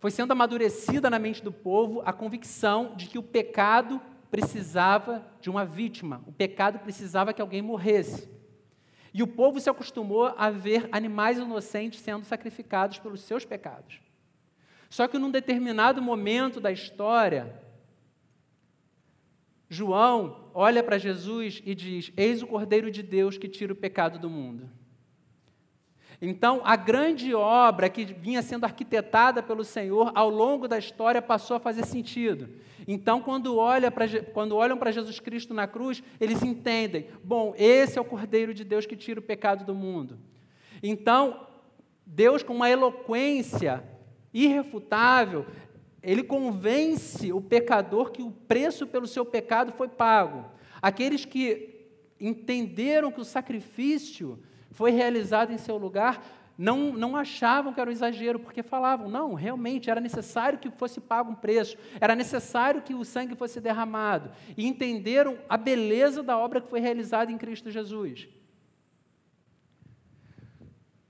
[0.00, 4.00] foi sendo amadurecida na mente do povo a convicção de que o pecado
[4.32, 8.28] precisava de uma vítima, o pecado precisava que alguém morresse.
[9.14, 14.00] E o povo se acostumou a ver animais inocentes sendo sacrificados pelos seus pecados.
[14.88, 17.54] Só que num determinado momento da história,
[19.68, 24.18] João olha para Jesus e diz: Eis o Cordeiro de Deus que tira o pecado
[24.18, 24.68] do mundo.
[26.24, 31.56] Então, a grande obra que vinha sendo arquitetada pelo Senhor ao longo da história passou
[31.56, 32.48] a fazer sentido.
[32.86, 37.98] Então, quando, olha pra, quando olham para Jesus Cristo na cruz, eles entendem: bom, esse
[37.98, 40.16] é o Cordeiro de Deus que tira o pecado do mundo.
[40.80, 41.44] Então,
[42.06, 43.82] Deus, com uma eloquência
[44.32, 45.44] irrefutável,
[46.00, 50.44] ele convence o pecador que o preço pelo seu pecado foi pago.
[50.80, 51.88] Aqueles que
[52.20, 54.38] entenderam que o sacrifício
[54.72, 56.22] foi realizado em seu lugar,
[56.56, 61.00] não, não achavam que era um exagero, porque falavam, não, realmente era necessário que fosse
[61.00, 66.36] pago um preço, era necessário que o sangue fosse derramado, e entenderam a beleza da
[66.36, 68.28] obra que foi realizada em Cristo Jesus.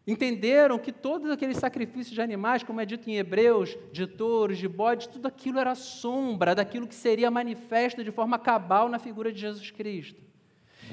[0.04, 4.66] Entenderam que todos aqueles sacrifícios de animais, como é dito em Hebreus, de touros, de
[4.66, 9.40] bodes, tudo aquilo era sombra daquilo que seria manifesto de forma cabal na figura de
[9.40, 10.31] Jesus Cristo.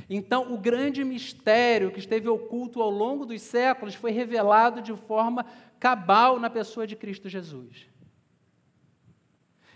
[0.09, 5.45] Então, o grande mistério que esteve oculto ao longo dos séculos foi revelado de forma
[5.79, 7.87] cabal na pessoa de Cristo Jesus.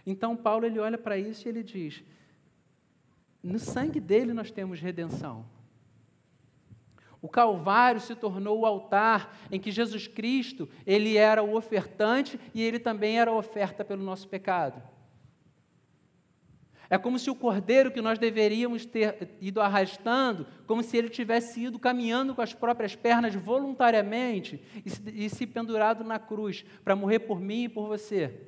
[0.06, 2.04] Então, Paulo ele olha para isso e ele diz:
[3.42, 5.46] no sangue dele nós temos redenção.
[7.22, 12.62] O Calvário se tornou o altar em que Jesus Cristo, ele era o ofertante e
[12.62, 14.84] ele também era a oferta pelo nosso pecado.
[16.94, 21.62] É como se o cordeiro que nós deveríamos ter ido arrastando, como se ele tivesse
[21.62, 27.40] ido caminhando com as próprias pernas voluntariamente e se, pendurado na cruz para morrer por
[27.40, 28.46] mim e por você.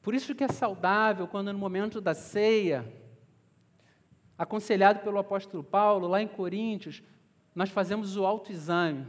[0.00, 2.94] Por isso que é saudável quando no momento da ceia,
[4.38, 7.02] aconselhado pelo apóstolo Paulo, lá em Coríntios,
[7.56, 9.04] nós fazemos o autoexame.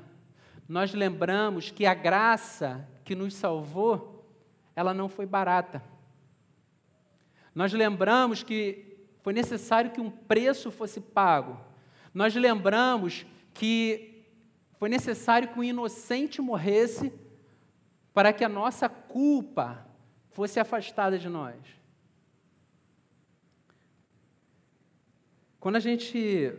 [0.68, 4.13] Nós lembramos que a graça que nos salvou
[4.76, 5.84] ela não foi barata.
[7.54, 11.60] Nós lembramos que foi necessário que um preço fosse pago.
[12.14, 14.26] Nós lembramos que
[14.74, 17.14] foi necessário que um inocente morresse
[18.14, 19.88] para que a nossa culpa
[20.30, 21.56] fosse afastada de nós.
[25.60, 26.54] Quando a gente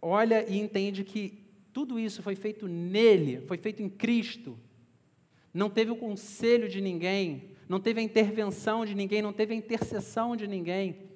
[0.00, 4.56] olha e entende que tudo isso foi feito nele, foi feito em Cristo,
[5.52, 9.56] não teve o conselho de ninguém, não teve a intervenção de ninguém, não teve a
[9.56, 11.10] intercessão de ninguém.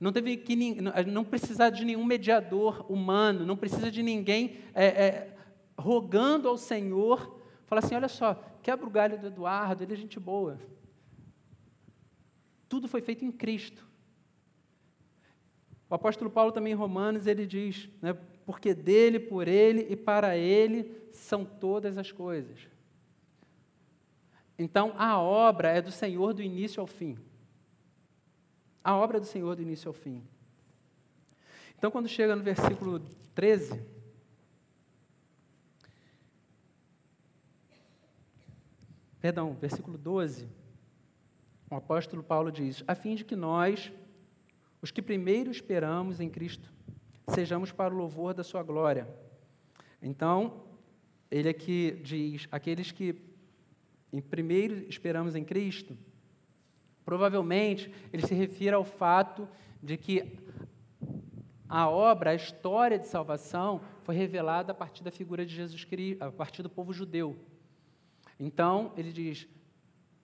[0.00, 0.54] Não teve que
[1.06, 5.36] não precisar de nenhum mediador humano, não precisa de ninguém é, é,
[5.76, 10.20] rogando ao Senhor, falar assim, olha só, quebra o galho do Eduardo, ele é gente
[10.20, 10.58] boa.
[12.68, 13.84] Tudo foi feito em Cristo.
[15.90, 20.36] O apóstolo Paulo também em Romanos, ele diz, né, porque dele, por ele e para
[20.36, 22.68] ele são todas as coisas.
[24.58, 27.16] Então, a obra é do Senhor do início ao fim.
[28.82, 30.26] A obra é do Senhor do início ao fim.
[31.76, 32.98] Então, quando chega no versículo
[33.36, 33.80] 13,
[39.20, 40.48] perdão, versículo 12,
[41.70, 43.92] o apóstolo Paulo diz: a fim de que nós,
[44.82, 46.72] os que primeiro esperamos em Cristo,
[47.28, 49.06] sejamos para o louvor da Sua glória.
[50.02, 50.64] Então,
[51.30, 53.27] ele aqui diz: aqueles que
[54.12, 55.96] em primeiro esperamos em Cristo,
[57.04, 59.48] provavelmente ele se refere ao fato
[59.82, 60.38] de que
[61.68, 66.22] a obra, a história de salvação foi revelada a partir da figura de Jesus Cristo,
[66.22, 67.36] a partir do povo judeu.
[68.40, 69.46] Então, ele diz: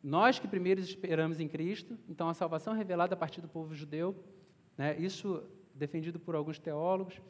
[0.03, 3.74] nós que primeiro esperamos em Cristo, então a salvação é revelada a partir do povo
[3.74, 4.14] judeu,
[4.76, 4.97] né?
[4.99, 5.43] isso
[5.74, 7.20] defendido por alguns teólogos.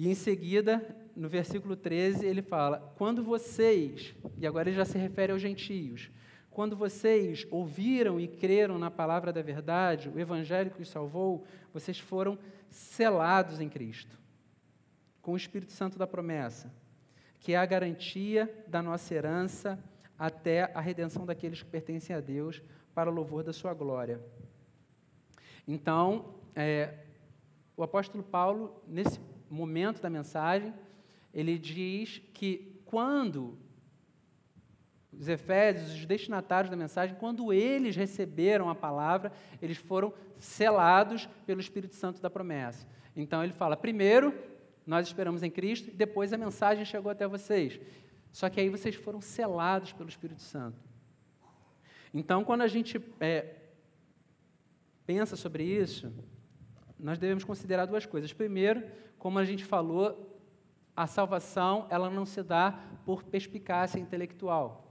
[0.00, 4.96] E em seguida, no versículo 13, ele fala: Quando vocês, e agora ele já se
[4.96, 6.08] refere aos gentios,
[6.48, 11.44] quando vocês ouviram e creram na palavra da verdade, o evangelho que os salvou,
[11.74, 12.38] vocês foram
[12.70, 14.16] selados em Cristo,
[15.20, 16.72] com o Espírito Santo da promessa,
[17.40, 19.82] que é a garantia da nossa herança
[20.16, 22.62] até a redenção daqueles que pertencem a Deus,
[22.94, 24.20] para o louvor da sua glória.
[25.66, 26.94] Então, é,
[27.76, 29.18] o apóstolo Paulo, nesse
[29.54, 30.74] momento da mensagem,
[31.32, 33.58] ele diz que quando
[35.12, 41.60] os Efésios, os destinatários da mensagem, quando eles receberam a palavra, eles foram selados pelo
[41.60, 42.86] Espírito Santo da promessa.
[43.16, 44.32] Então ele fala: primeiro,
[44.86, 47.80] nós esperamos em Cristo, depois a mensagem chegou até vocês.
[48.32, 50.78] Só que aí vocês foram selados pelo Espírito Santo.
[52.12, 53.54] Então, quando a gente é,
[55.04, 56.12] pensa sobre isso,
[56.98, 58.32] nós devemos considerar duas coisas.
[58.32, 58.82] Primeiro,
[59.18, 60.40] como a gente falou,
[60.96, 64.84] a salvação ela não se dá por perspicácia intelectual.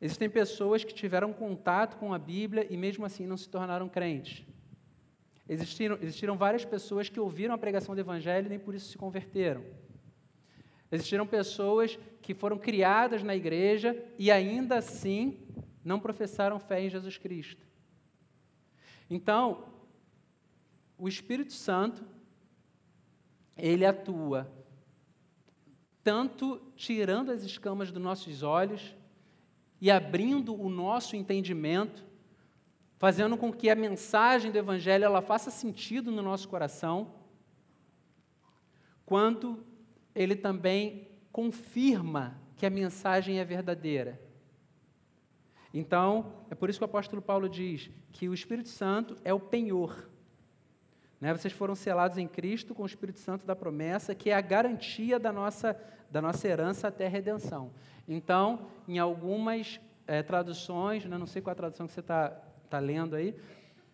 [0.00, 4.44] Existem pessoas que tiveram contato com a Bíblia e mesmo assim não se tornaram crentes.
[5.48, 8.98] Existiram, existiram várias pessoas que ouviram a pregação do Evangelho e nem por isso se
[8.98, 9.64] converteram.
[10.90, 15.38] Existiram pessoas que foram criadas na igreja e ainda assim
[15.84, 17.64] não professaram fé em Jesus Cristo.
[19.14, 19.64] Então,
[20.96, 22.02] o Espírito Santo,
[23.54, 24.50] ele atua
[26.02, 28.96] tanto tirando as escamas dos nossos olhos,
[29.80, 32.04] e abrindo o nosso entendimento,
[32.98, 37.14] fazendo com que a mensagem do Evangelho ela faça sentido no nosso coração,
[39.04, 39.62] quanto
[40.14, 44.31] ele também confirma que a mensagem é verdadeira.
[45.72, 49.40] Então, é por isso que o apóstolo Paulo diz que o Espírito Santo é o
[49.40, 50.08] penhor.
[51.20, 51.32] Né?
[51.32, 55.18] Vocês foram selados em Cristo com o Espírito Santo da promessa, que é a garantia
[55.18, 55.76] da nossa,
[56.10, 57.70] da nossa herança até a redenção.
[58.06, 62.30] Então, em algumas é, traduções, né, não sei qual a tradução que você está
[62.68, 63.34] tá lendo aí,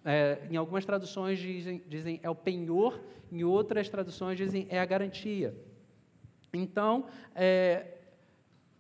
[0.05, 3.01] é, em algumas traduções dizem, dizem é o penhor,
[3.31, 5.55] em outras traduções dizem é a garantia.
[6.53, 7.99] Então, é,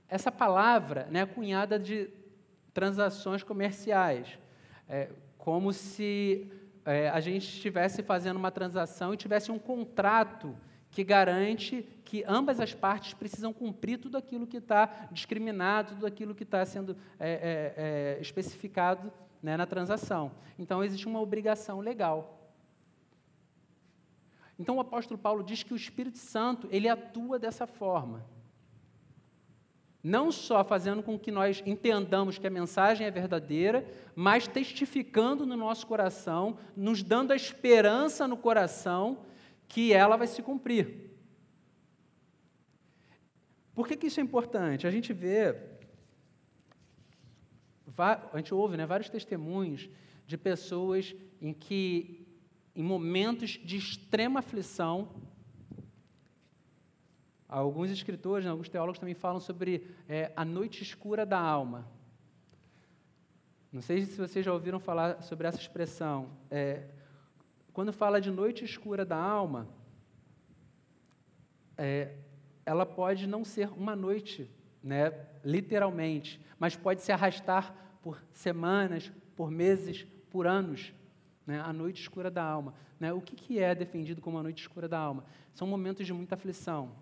[0.09, 2.11] essa palavra né, é cunhada de
[2.79, 4.39] transações comerciais,
[4.89, 6.49] é, como se
[6.85, 10.55] é, a gente estivesse fazendo uma transação e tivesse um contrato
[10.89, 16.37] que garante que ambas as partes precisam cumprir tudo aquilo que está discriminado, tudo aquilo
[16.37, 19.12] que está sendo é, é, é, especificado
[19.43, 20.31] né, na transação.
[20.57, 22.49] Então, existe uma obrigação legal.
[24.57, 28.24] Então, o apóstolo Paulo diz que o Espírito Santo ele atua dessa forma.
[30.03, 33.85] Não só fazendo com que nós entendamos que a mensagem é verdadeira,
[34.15, 39.25] mas testificando no nosso coração, nos dando a esperança no coração
[39.67, 41.09] que ela vai se cumprir.
[43.75, 44.87] Por que, que isso é importante?
[44.87, 45.55] A gente vê,
[47.97, 49.89] a gente ouve né, vários testemunhos
[50.27, 52.27] de pessoas em que,
[52.75, 55.09] em momentos de extrema aflição,
[57.49, 61.89] alguns escritores, né, alguns teólogos também falam sobre é, a noite escura da alma.
[63.73, 66.31] Não sei se vocês já ouviram falar sobre essa expressão.
[66.51, 66.85] É,
[67.73, 69.69] quando fala de noite escura da alma,
[71.77, 72.17] é,
[72.67, 74.51] ela pode não ser uma noite,
[74.83, 75.13] né,
[75.45, 80.93] literalmente, mas pode se arrastar por semanas, por meses, por anos.
[81.47, 82.75] Né, a noite escura da alma.
[83.01, 83.13] Né?
[83.13, 85.25] O que, que é defendido como a noite escura da alma?
[85.55, 86.93] São momentos de muita aflição.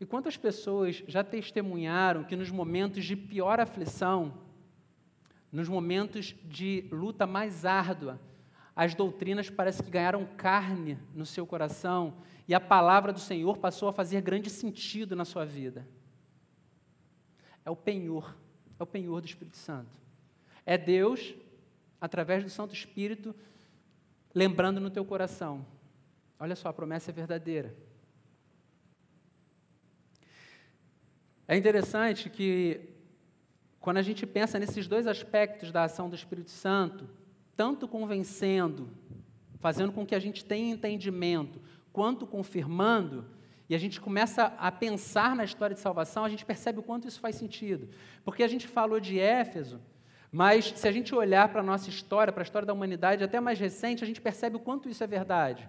[0.00, 4.32] E quantas pessoas já testemunharam que nos momentos de pior aflição,
[5.52, 8.18] nos momentos de luta mais árdua,
[8.74, 12.14] as doutrinas parece que ganharam carne no seu coração
[12.48, 15.86] e a palavra do Senhor passou a fazer grande sentido na sua vida.
[17.62, 18.34] É o penhor,
[18.78, 20.00] é o penhor do Espírito Santo.
[20.64, 21.34] É Deus,
[22.00, 23.34] através do Santo Espírito,
[24.34, 25.66] lembrando no teu coração:
[26.38, 27.89] olha só, a promessa é verdadeira.
[31.50, 32.80] É interessante que,
[33.80, 37.10] quando a gente pensa nesses dois aspectos da ação do Espírito Santo,
[37.56, 38.88] tanto convencendo,
[39.58, 41.60] fazendo com que a gente tenha entendimento,
[41.92, 43.26] quanto confirmando,
[43.68, 47.08] e a gente começa a pensar na história de salvação, a gente percebe o quanto
[47.08, 47.88] isso faz sentido.
[48.24, 49.80] Porque a gente falou de Éfeso,
[50.30, 53.40] Mas se a gente olhar para a nossa história, para a história da humanidade, até
[53.40, 55.68] mais recente, a gente percebe o quanto isso é verdade.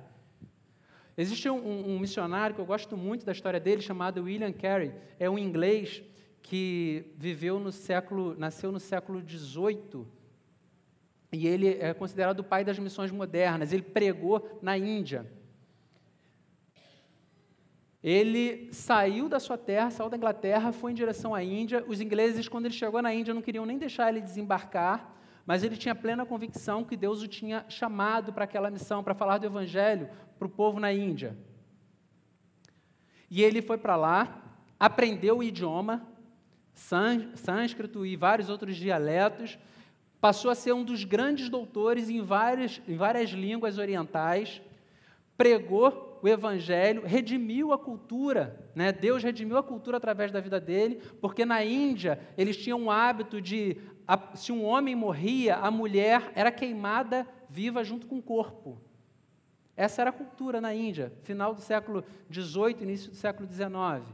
[1.18, 4.94] Existe um, um, missionário que eu gosto muito da história dele, chamado William Carey.
[5.20, 6.04] É um inglês
[6.42, 10.06] que viveu no século, nasceu no século XVIII
[11.32, 13.72] e ele é considerado o pai das missões modernas.
[13.72, 15.26] Ele pregou na Índia.
[18.04, 21.86] Ele saiu da sua terra, saiu da Inglaterra, foi em direção à Índia.
[21.88, 25.16] Os ingleses, quando ele chegou na Índia, não queriam nem deixar ele desembarcar,
[25.46, 29.38] mas ele tinha plena convicção que Deus o tinha chamado para aquela missão, para falar
[29.38, 31.38] do Evangelho para o povo na Índia.
[33.30, 34.42] E ele foi para lá,
[34.80, 36.06] aprendeu o idioma,
[36.74, 39.58] sânscrito e vários outros dialetos,
[40.20, 44.62] passou a ser um dos grandes doutores em várias, em várias línguas orientais,
[45.38, 48.92] pregou o Evangelho, redimiu a cultura, né?
[48.92, 53.42] Deus redimiu a cultura através da vida dele, porque na Índia eles tinham um hábito
[53.42, 53.78] de,
[54.36, 58.82] se um homem morria, a mulher era queimada viva junto com o corpo.
[59.76, 64.06] Essa era a cultura na Índia, final do século XVIII, início do século XIX.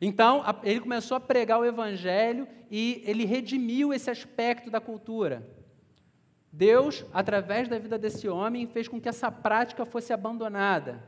[0.00, 5.48] Então, ele começou a pregar o Evangelho e ele redimiu esse aspecto da cultura.
[6.52, 11.02] Deus, através da vida desse homem, fez com que essa prática fosse abandonada.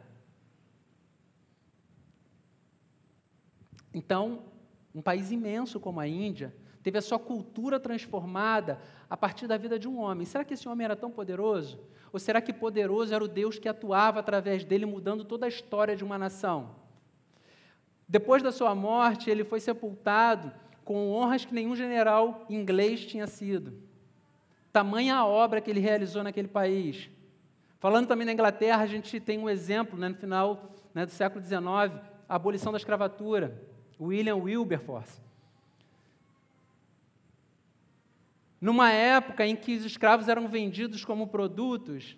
[3.95, 4.45] Então,
[4.95, 6.53] um país imenso como a Índia
[6.87, 8.79] teve a sua cultura transformada
[9.11, 10.25] a partir da vida de um homem.
[10.25, 11.81] Será que esse homem era tão poderoso?
[12.13, 15.97] Ou será que poderoso era o Deus que atuava através dele, mudando toda a história
[15.97, 16.77] de uma nação?
[18.07, 20.53] Depois da sua morte, ele foi sepultado
[20.85, 23.83] com honras que nenhum general inglês tinha sido.
[24.73, 27.11] Tamanha a obra que ele realizou naquele país.
[27.81, 31.45] Falando também na Inglaterra, a gente tem um exemplo né, no final né, do século
[31.45, 31.61] XIX,
[32.29, 33.61] a abolição da escravatura,
[34.01, 35.26] William Wilberforce.
[38.67, 42.17] Numa época em que os escravos eram vendidos como produtos,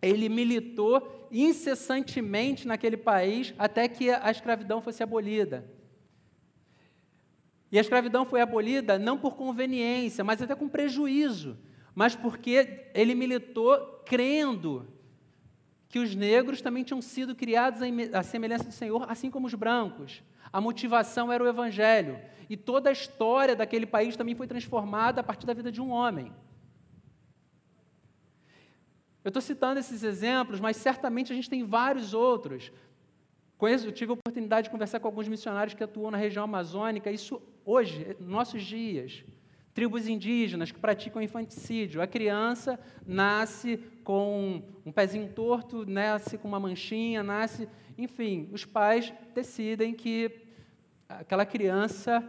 [0.00, 5.68] ele militou incessantemente naquele país até que a escravidão fosse abolida.
[7.72, 11.58] E a escravidão foi abolida não por conveniência, mas até com prejuízo,
[11.92, 14.86] mas porque ele militou crendo
[15.88, 17.80] que os negros também tinham sido criados
[18.12, 20.22] à semelhança do Senhor, assim como os brancos.
[20.52, 22.18] A motivação era o Evangelho.
[22.48, 25.90] E toda a história daquele país também foi transformada a partir da vida de um
[25.90, 26.32] homem.
[29.22, 32.72] Eu estou citando esses exemplos, mas certamente a gente tem vários outros.
[33.60, 37.10] Eu tive a oportunidade de conversar com alguns missionários que atuam na região amazônica.
[37.10, 39.22] Isso hoje, nossos dias,
[39.74, 42.00] tribos indígenas que praticam infanticídio.
[42.00, 47.68] A criança nasce com um pezinho torto, nasce com uma manchinha, nasce.
[48.00, 50.46] Enfim, os pais decidem que
[51.06, 52.26] aquela criança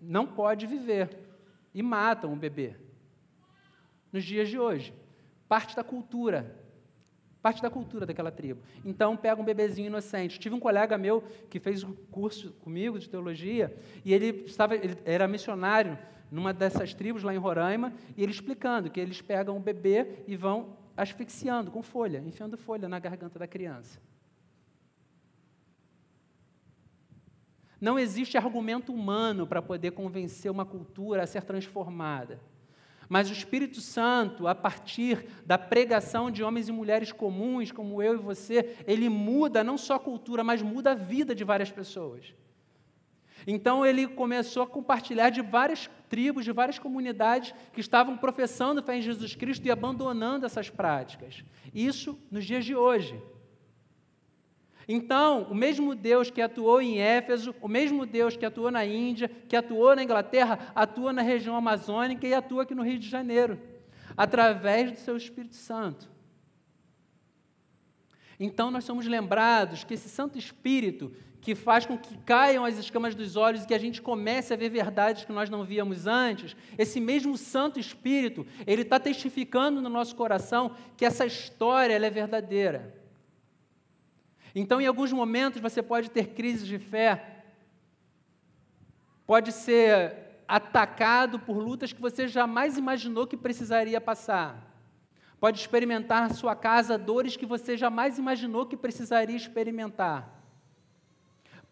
[0.00, 1.18] não pode viver
[1.74, 2.76] e matam o bebê.
[4.12, 4.94] Nos dias de hoje,
[5.48, 6.62] parte da cultura
[7.42, 8.62] parte da cultura daquela tribo.
[8.84, 10.38] Então, pega um bebezinho inocente.
[10.38, 14.96] Tive um colega meu que fez um curso comigo de teologia e ele estava, ele
[15.04, 15.98] era missionário
[16.30, 20.36] numa dessas tribos lá em Roraima e ele explicando que eles pegam o bebê e
[20.36, 24.00] vão asfixiando com folha, enfiando folha na garganta da criança.
[27.80, 32.40] Não existe argumento humano para poder convencer uma cultura a ser transformada.
[33.08, 38.14] Mas o Espírito Santo, a partir da pregação de homens e mulheres comuns, como eu
[38.14, 42.32] e você, ele muda não só a cultura, mas muda a vida de várias pessoas.
[43.46, 48.96] Então ele começou a compartilhar de várias tribos, de várias comunidades que estavam professando fé
[48.96, 51.44] em Jesus Cristo e abandonando essas práticas.
[51.74, 53.20] Isso nos dias de hoje.
[54.88, 59.28] Então, o mesmo Deus que atuou em Éfeso, o mesmo Deus que atuou na Índia,
[59.48, 63.60] que atuou na Inglaterra, atua na região amazônica e atua aqui no Rio de Janeiro,
[64.16, 66.10] através do seu Espírito Santo.
[68.40, 71.12] Então, nós somos lembrados que esse Santo Espírito,
[71.42, 74.56] que faz com que caiam as escamas dos olhos e que a gente comece a
[74.56, 79.90] ver verdades que nós não víamos antes, esse mesmo Santo Espírito, ele está testificando no
[79.90, 83.02] nosso coração que essa história é verdadeira
[84.54, 87.44] então, em alguns momentos, você pode ter crises de fé,
[89.26, 94.70] pode ser atacado por lutas que você jamais imaginou que precisaria passar.
[95.40, 100.41] Pode experimentar na sua casa dores que você jamais imaginou que precisaria experimentar.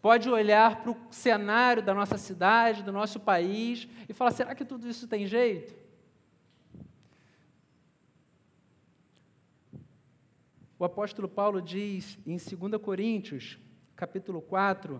[0.01, 4.65] Pode olhar para o cenário da nossa cidade, do nosso país e falar: será que
[4.65, 5.75] tudo isso tem jeito?
[10.79, 13.59] O apóstolo Paulo diz em 2 Coríntios,
[13.95, 14.99] capítulo 4,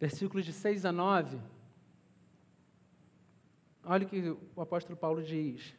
[0.00, 1.38] versículos de 6 a 9,
[3.84, 5.72] olha o que o apóstolo Paulo diz.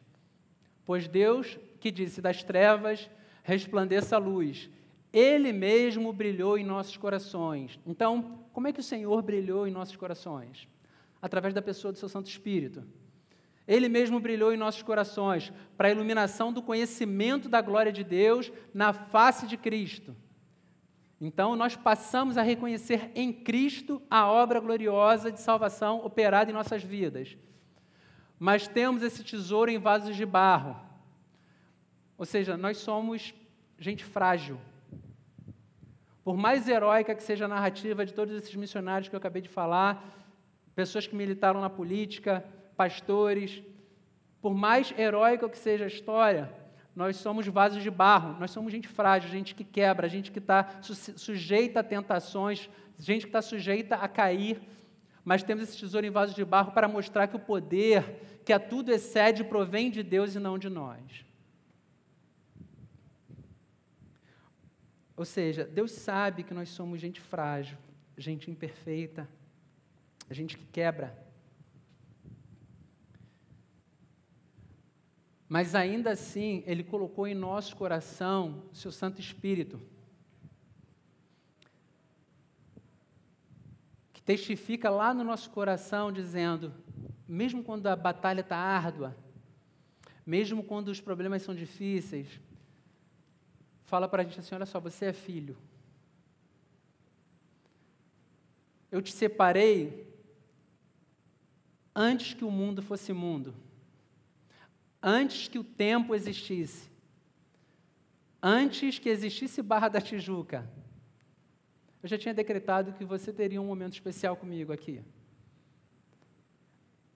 [0.86, 3.10] Pois Deus, que disse das trevas,
[3.42, 4.70] resplandeça a luz,
[5.12, 7.78] Ele mesmo brilhou em nossos corações.
[7.86, 10.66] Então, como é que o Senhor brilhou em nossos corações?
[11.20, 12.82] Através da pessoa do seu Santo Espírito.
[13.68, 18.50] Ele mesmo brilhou em nossos corações para a iluminação do conhecimento da glória de Deus
[18.74, 20.16] na face de Cristo.
[21.20, 26.82] Então, nós passamos a reconhecer em Cristo a obra gloriosa de salvação operada em nossas
[26.82, 27.36] vidas.
[28.38, 30.76] Mas temos esse tesouro em vasos de barro.
[32.18, 33.32] Ou seja, nós somos
[33.78, 34.58] gente frágil.
[36.24, 39.48] Por mais heróica que seja a narrativa de todos esses missionários que eu acabei de
[39.48, 40.04] falar,
[40.74, 42.44] pessoas que militaram na política,
[42.76, 43.62] pastores,
[44.40, 46.52] por mais heróica que seja a história,
[46.94, 50.68] nós somos vasos de barro, nós somos gente frágil, gente que quebra, gente que está
[50.80, 52.68] sujeita a tentações,
[52.98, 54.60] gente que está sujeita a cair,
[55.24, 58.60] mas temos esse tesouro em vasos de barro para mostrar que o poder, que a
[58.60, 61.24] tudo excede, provém de Deus e não de nós.
[65.22, 67.78] Ou seja, Deus sabe que nós somos gente frágil,
[68.18, 69.28] gente imperfeita,
[70.28, 71.16] gente que quebra.
[75.48, 79.80] Mas ainda assim, Ele colocou em nosso coração o seu Santo Espírito,
[84.12, 86.74] que testifica lá no nosso coração, dizendo:
[87.28, 89.16] mesmo quando a batalha está árdua,
[90.26, 92.40] mesmo quando os problemas são difíceis,
[93.92, 95.56] fala para a gente assim: olha só, você é filho.
[98.90, 99.78] Eu te separei
[101.94, 103.54] antes que o mundo fosse mundo
[105.02, 106.88] antes que o tempo existisse,
[108.40, 110.70] antes que existisse Barra da Tijuca,
[112.02, 115.02] eu já tinha decretado que você teria um momento especial comigo aqui.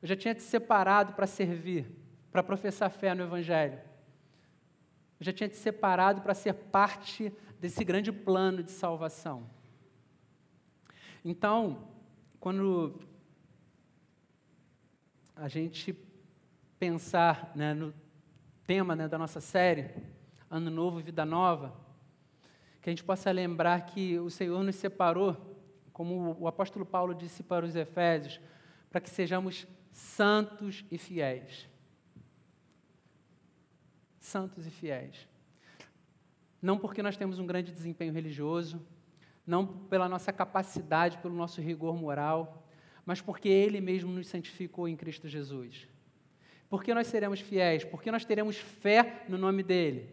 [0.03, 1.87] Eu já tinha te separado para servir,
[2.31, 3.81] para professar fé no Evangelho.
[5.21, 9.49] Já tinha te separado para ser parte desse grande plano de salvação.
[11.25, 11.89] Então,
[12.39, 13.01] quando
[15.35, 15.93] a gente
[16.79, 17.93] pensar né, no
[18.67, 19.91] tema né, da nossa série,
[20.51, 21.75] Ano Novo, Vida Nova,
[22.81, 25.57] que a gente possa lembrar que o Senhor nos separou,
[25.93, 28.41] como o apóstolo Paulo disse para os Efésios,
[28.91, 31.69] para que sejamos santos e fiéis.
[34.27, 35.29] Santos e fiéis.
[36.61, 38.85] Não porque nós temos um grande desempenho religioso,
[39.47, 42.67] não pela nossa capacidade, pelo nosso rigor moral,
[43.05, 45.89] mas porque Ele mesmo nos santificou em Cristo Jesus.
[46.69, 47.85] Por que nós seremos fiéis?
[47.85, 50.11] Porque nós teremos fé no nome dele.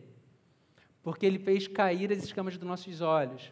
[1.02, 3.52] Porque ele fez cair as escamas dos nossos olhos.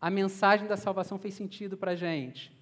[0.00, 2.52] A mensagem da salvação fez sentido para a gente.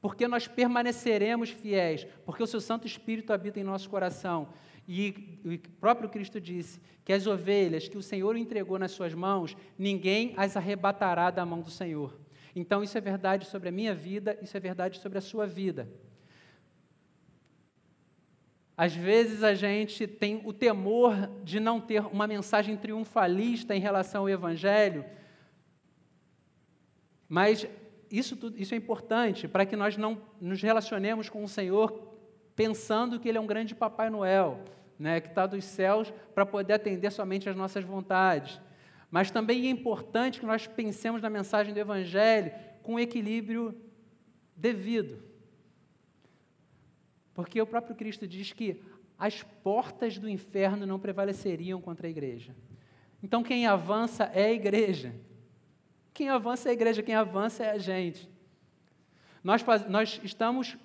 [0.00, 4.48] Porque nós permaneceremos fiéis, porque o seu Santo Espírito habita em nosso coração.
[4.90, 9.54] E o próprio Cristo disse que as ovelhas que o Senhor entregou nas suas mãos,
[9.78, 12.18] ninguém as arrebatará da mão do Senhor.
[12.56, 15.86] Então, isso é verdade sobre a minha vida, isso é verdade sobre a sua vida.
[18.74, 21.12] Às vezes a gente tem o temor
[21.44, 25.04] de não ter uma mensagem triunfalista em relação ao Evangelho,
[27.28, 27.66] mas
[28.10, 32.08] isso, tudo, isso é importante para que nós não nos relacionemos com o Senhor
[32.56, 34.64] pensando que Ele é um grande Papai Noel,
[34.98, 38.60] né, que está dos céus para poder atender somente às nossas vontades.
[39.10, 43.74] Mas também é importante que nós pensemos na mensagem do Evangelho com equilíbrio
[44.56, 45.22] devido.
[47.32, 48.82] Porque o próprio Cristo diz que
[49.18, 52.54] as portas do inferno não prevaleceriam contra a igreja.
[53.22, 55.14] Então quem avança é a igreja.
[56.12, 58.28] Quem avança é a igreja, quem avança é a gente.
[59.42, 60.76] Nós, nós estamos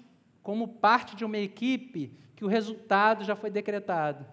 [0.41, 4.25] como parte de uma equipe que o resultado já foi decretado.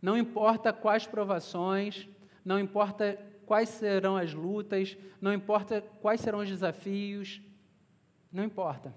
[0.00, 2.08] Não importa quais provações,
[2.44, 7.40] não importa quais serão as lutas, não importa quais serão os desafios,
[8.32, 8.92] não importa.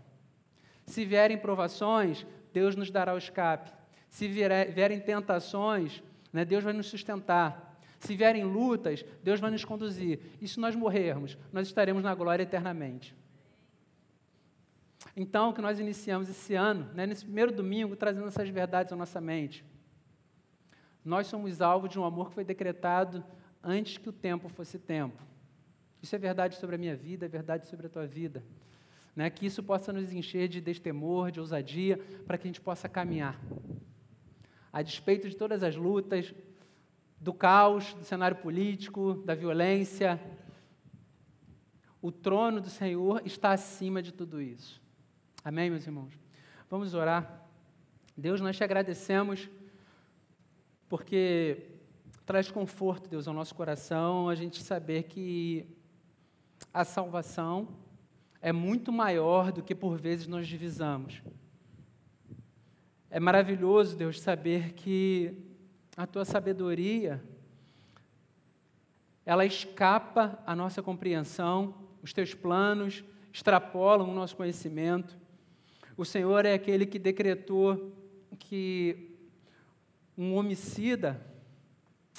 [0.88, 3.72] Se vierem provações, Deus nos dará o escape.
[4.10, 6.02] Se vierem tentações,
[6.34, 7.80] né, Deus vai nos sustentar.
[8.00, 10.20] Se vierem lutas, Deus vai nos conduzir.
[10.42, 13.16] E se nós morrermos, nós estaremos na glória eternamente.
[15.16, 19.22] Então, que nós iniciamos esse ano, né, nesse primeiro domingo, trazendo essas verdades à nossa
[19.22, 19.64] mente.
[21.04, 23.24] Nós somos alvo de um amor que foi decretado
[23.64, 25.22] antes que o tempo fosse tempo.
[26.02, 28.44] Isso é verdade sobre a minha vida, é verdade sobre a tua vida
[29.16, 31.98] né, que isso possa nos encher de destemor, de ousadia,
[32.28, 33.40] para que a gente possa caminhar.
[34.74, 36.34] A despeito de todas as lutas,
[37.20, 40.20] do caos, do cenário político, da violência,
[42.02, 44.84] o trono do Senhor está acima de tudo isso.
[45.48, 46.12] Amém, meus irmãos?
[46.72, 47.48] Vamos orar.
[48.18, 49.48] Deus, nós te agradecemos
[50.90, 51.68] porque
[52.26, 55.68] traz conforto, Deus, ao nosso coração a gente saber que
[56.74, 57.68] a salvação
[58.42, 61.22] é muito maior do que por vezes nós divisamos.
[63.12, 65.32] É maravilhoso, Deus, saber que
[65.96, 67.24] a tua sabedoria
[69.24, 75.24] ela escapa à nossa compreensão os teus planos extrapolam o nosso conhecimento.
[75.98, 77.94] O Senhor é aquele que decretou
[78.38, 79.18] que
[80.18, 81.26] um homicida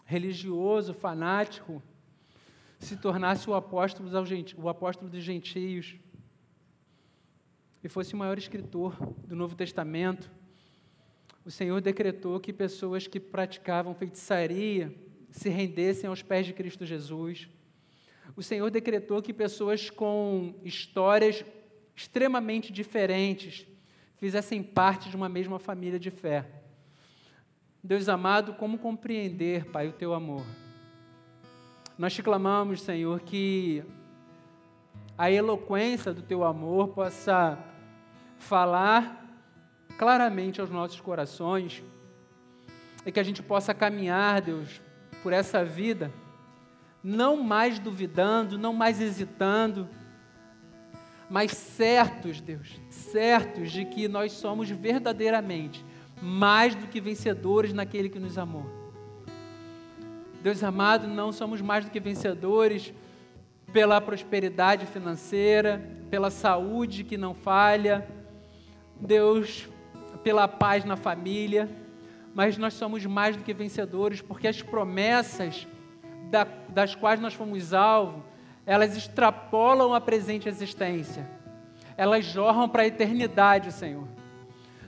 [0.04, 1.82] religioso, fanático,
[2.78, 4.08] se tornasse o apóstolo,
[4.56, 5.96] o apóstolo dos gentios
[7.82, 8.96] e fosse o maior escritor
[9.26, 10.30] do Novo Testamento.
[11.44, 14.94] O Senhor decretou que pessoas que praticavam feitiçaria
[15.30, 17.48] se rendessem aos pés de Cristo Jesus
[18.36, 21.42] o Senhor decretou que pessoas com histórias
[21.96, 23.66] extremamente diferentes
[24.18, 26.46] fizessem parte de uma mesma família de fé.
[27.82, 30.44] Deus amado, como compreender, Pai, o teu amor?
[31.98, 33.82] Nós te clamamos, Senhor, que
[35.16, 37.58] a eloquência do teu amor possa
[38.38, 39.24] falar
[39.96, 41.82] claramente aos nossos corações
[43.06, 44.80] e que a gente possa caminhar, Deus,
[45.22, 46.12] por essa vida
[47.06, 49.88] não mais duvidando, não mais hesitando,
[51.28, 55.84] mas certos, Deus, certos de que nós somos verdadeiramente
[56.22, 58.66] mais do que vencedores naquele que nos amou.
[60.42, 62.92] Deus amado, não somos mais do que vencedores
[63.72, 68.06] pela prosperidade financeira, pela saúde que não falha,
[69.00, 69.68] Deus,
[70.22, 71.68] pela paz na família,
[72.34, 75.66] mas nós somos mais do que vencedores porque as promessas
[76.30, 78.22] da, das quais nós fomos alvo,
[78.66, 81.26] elas extrapolam a presente existência.
[81.96, 84.06] Elas jorram para a eternidade, Senhor.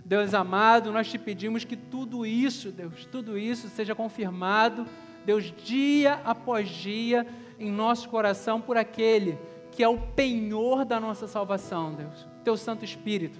[0.04, 4.86] Deus amado, nós te pedimos que tudo isso, Deus, tudo isso seja confirmado,
[5.24, 7.26] Deus, dia após dia,
[7.58, 9.38] em nosso coração por aquele
[9.70, 13.38] que é o penhor da nossa salvação, Deus, Teu Santo Espírito.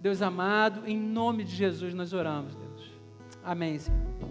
[0.00, 2.92] Deus amado, em nome de Jesus nós oramos, Deus.
[3.42, 4.27] Amém, Senhor.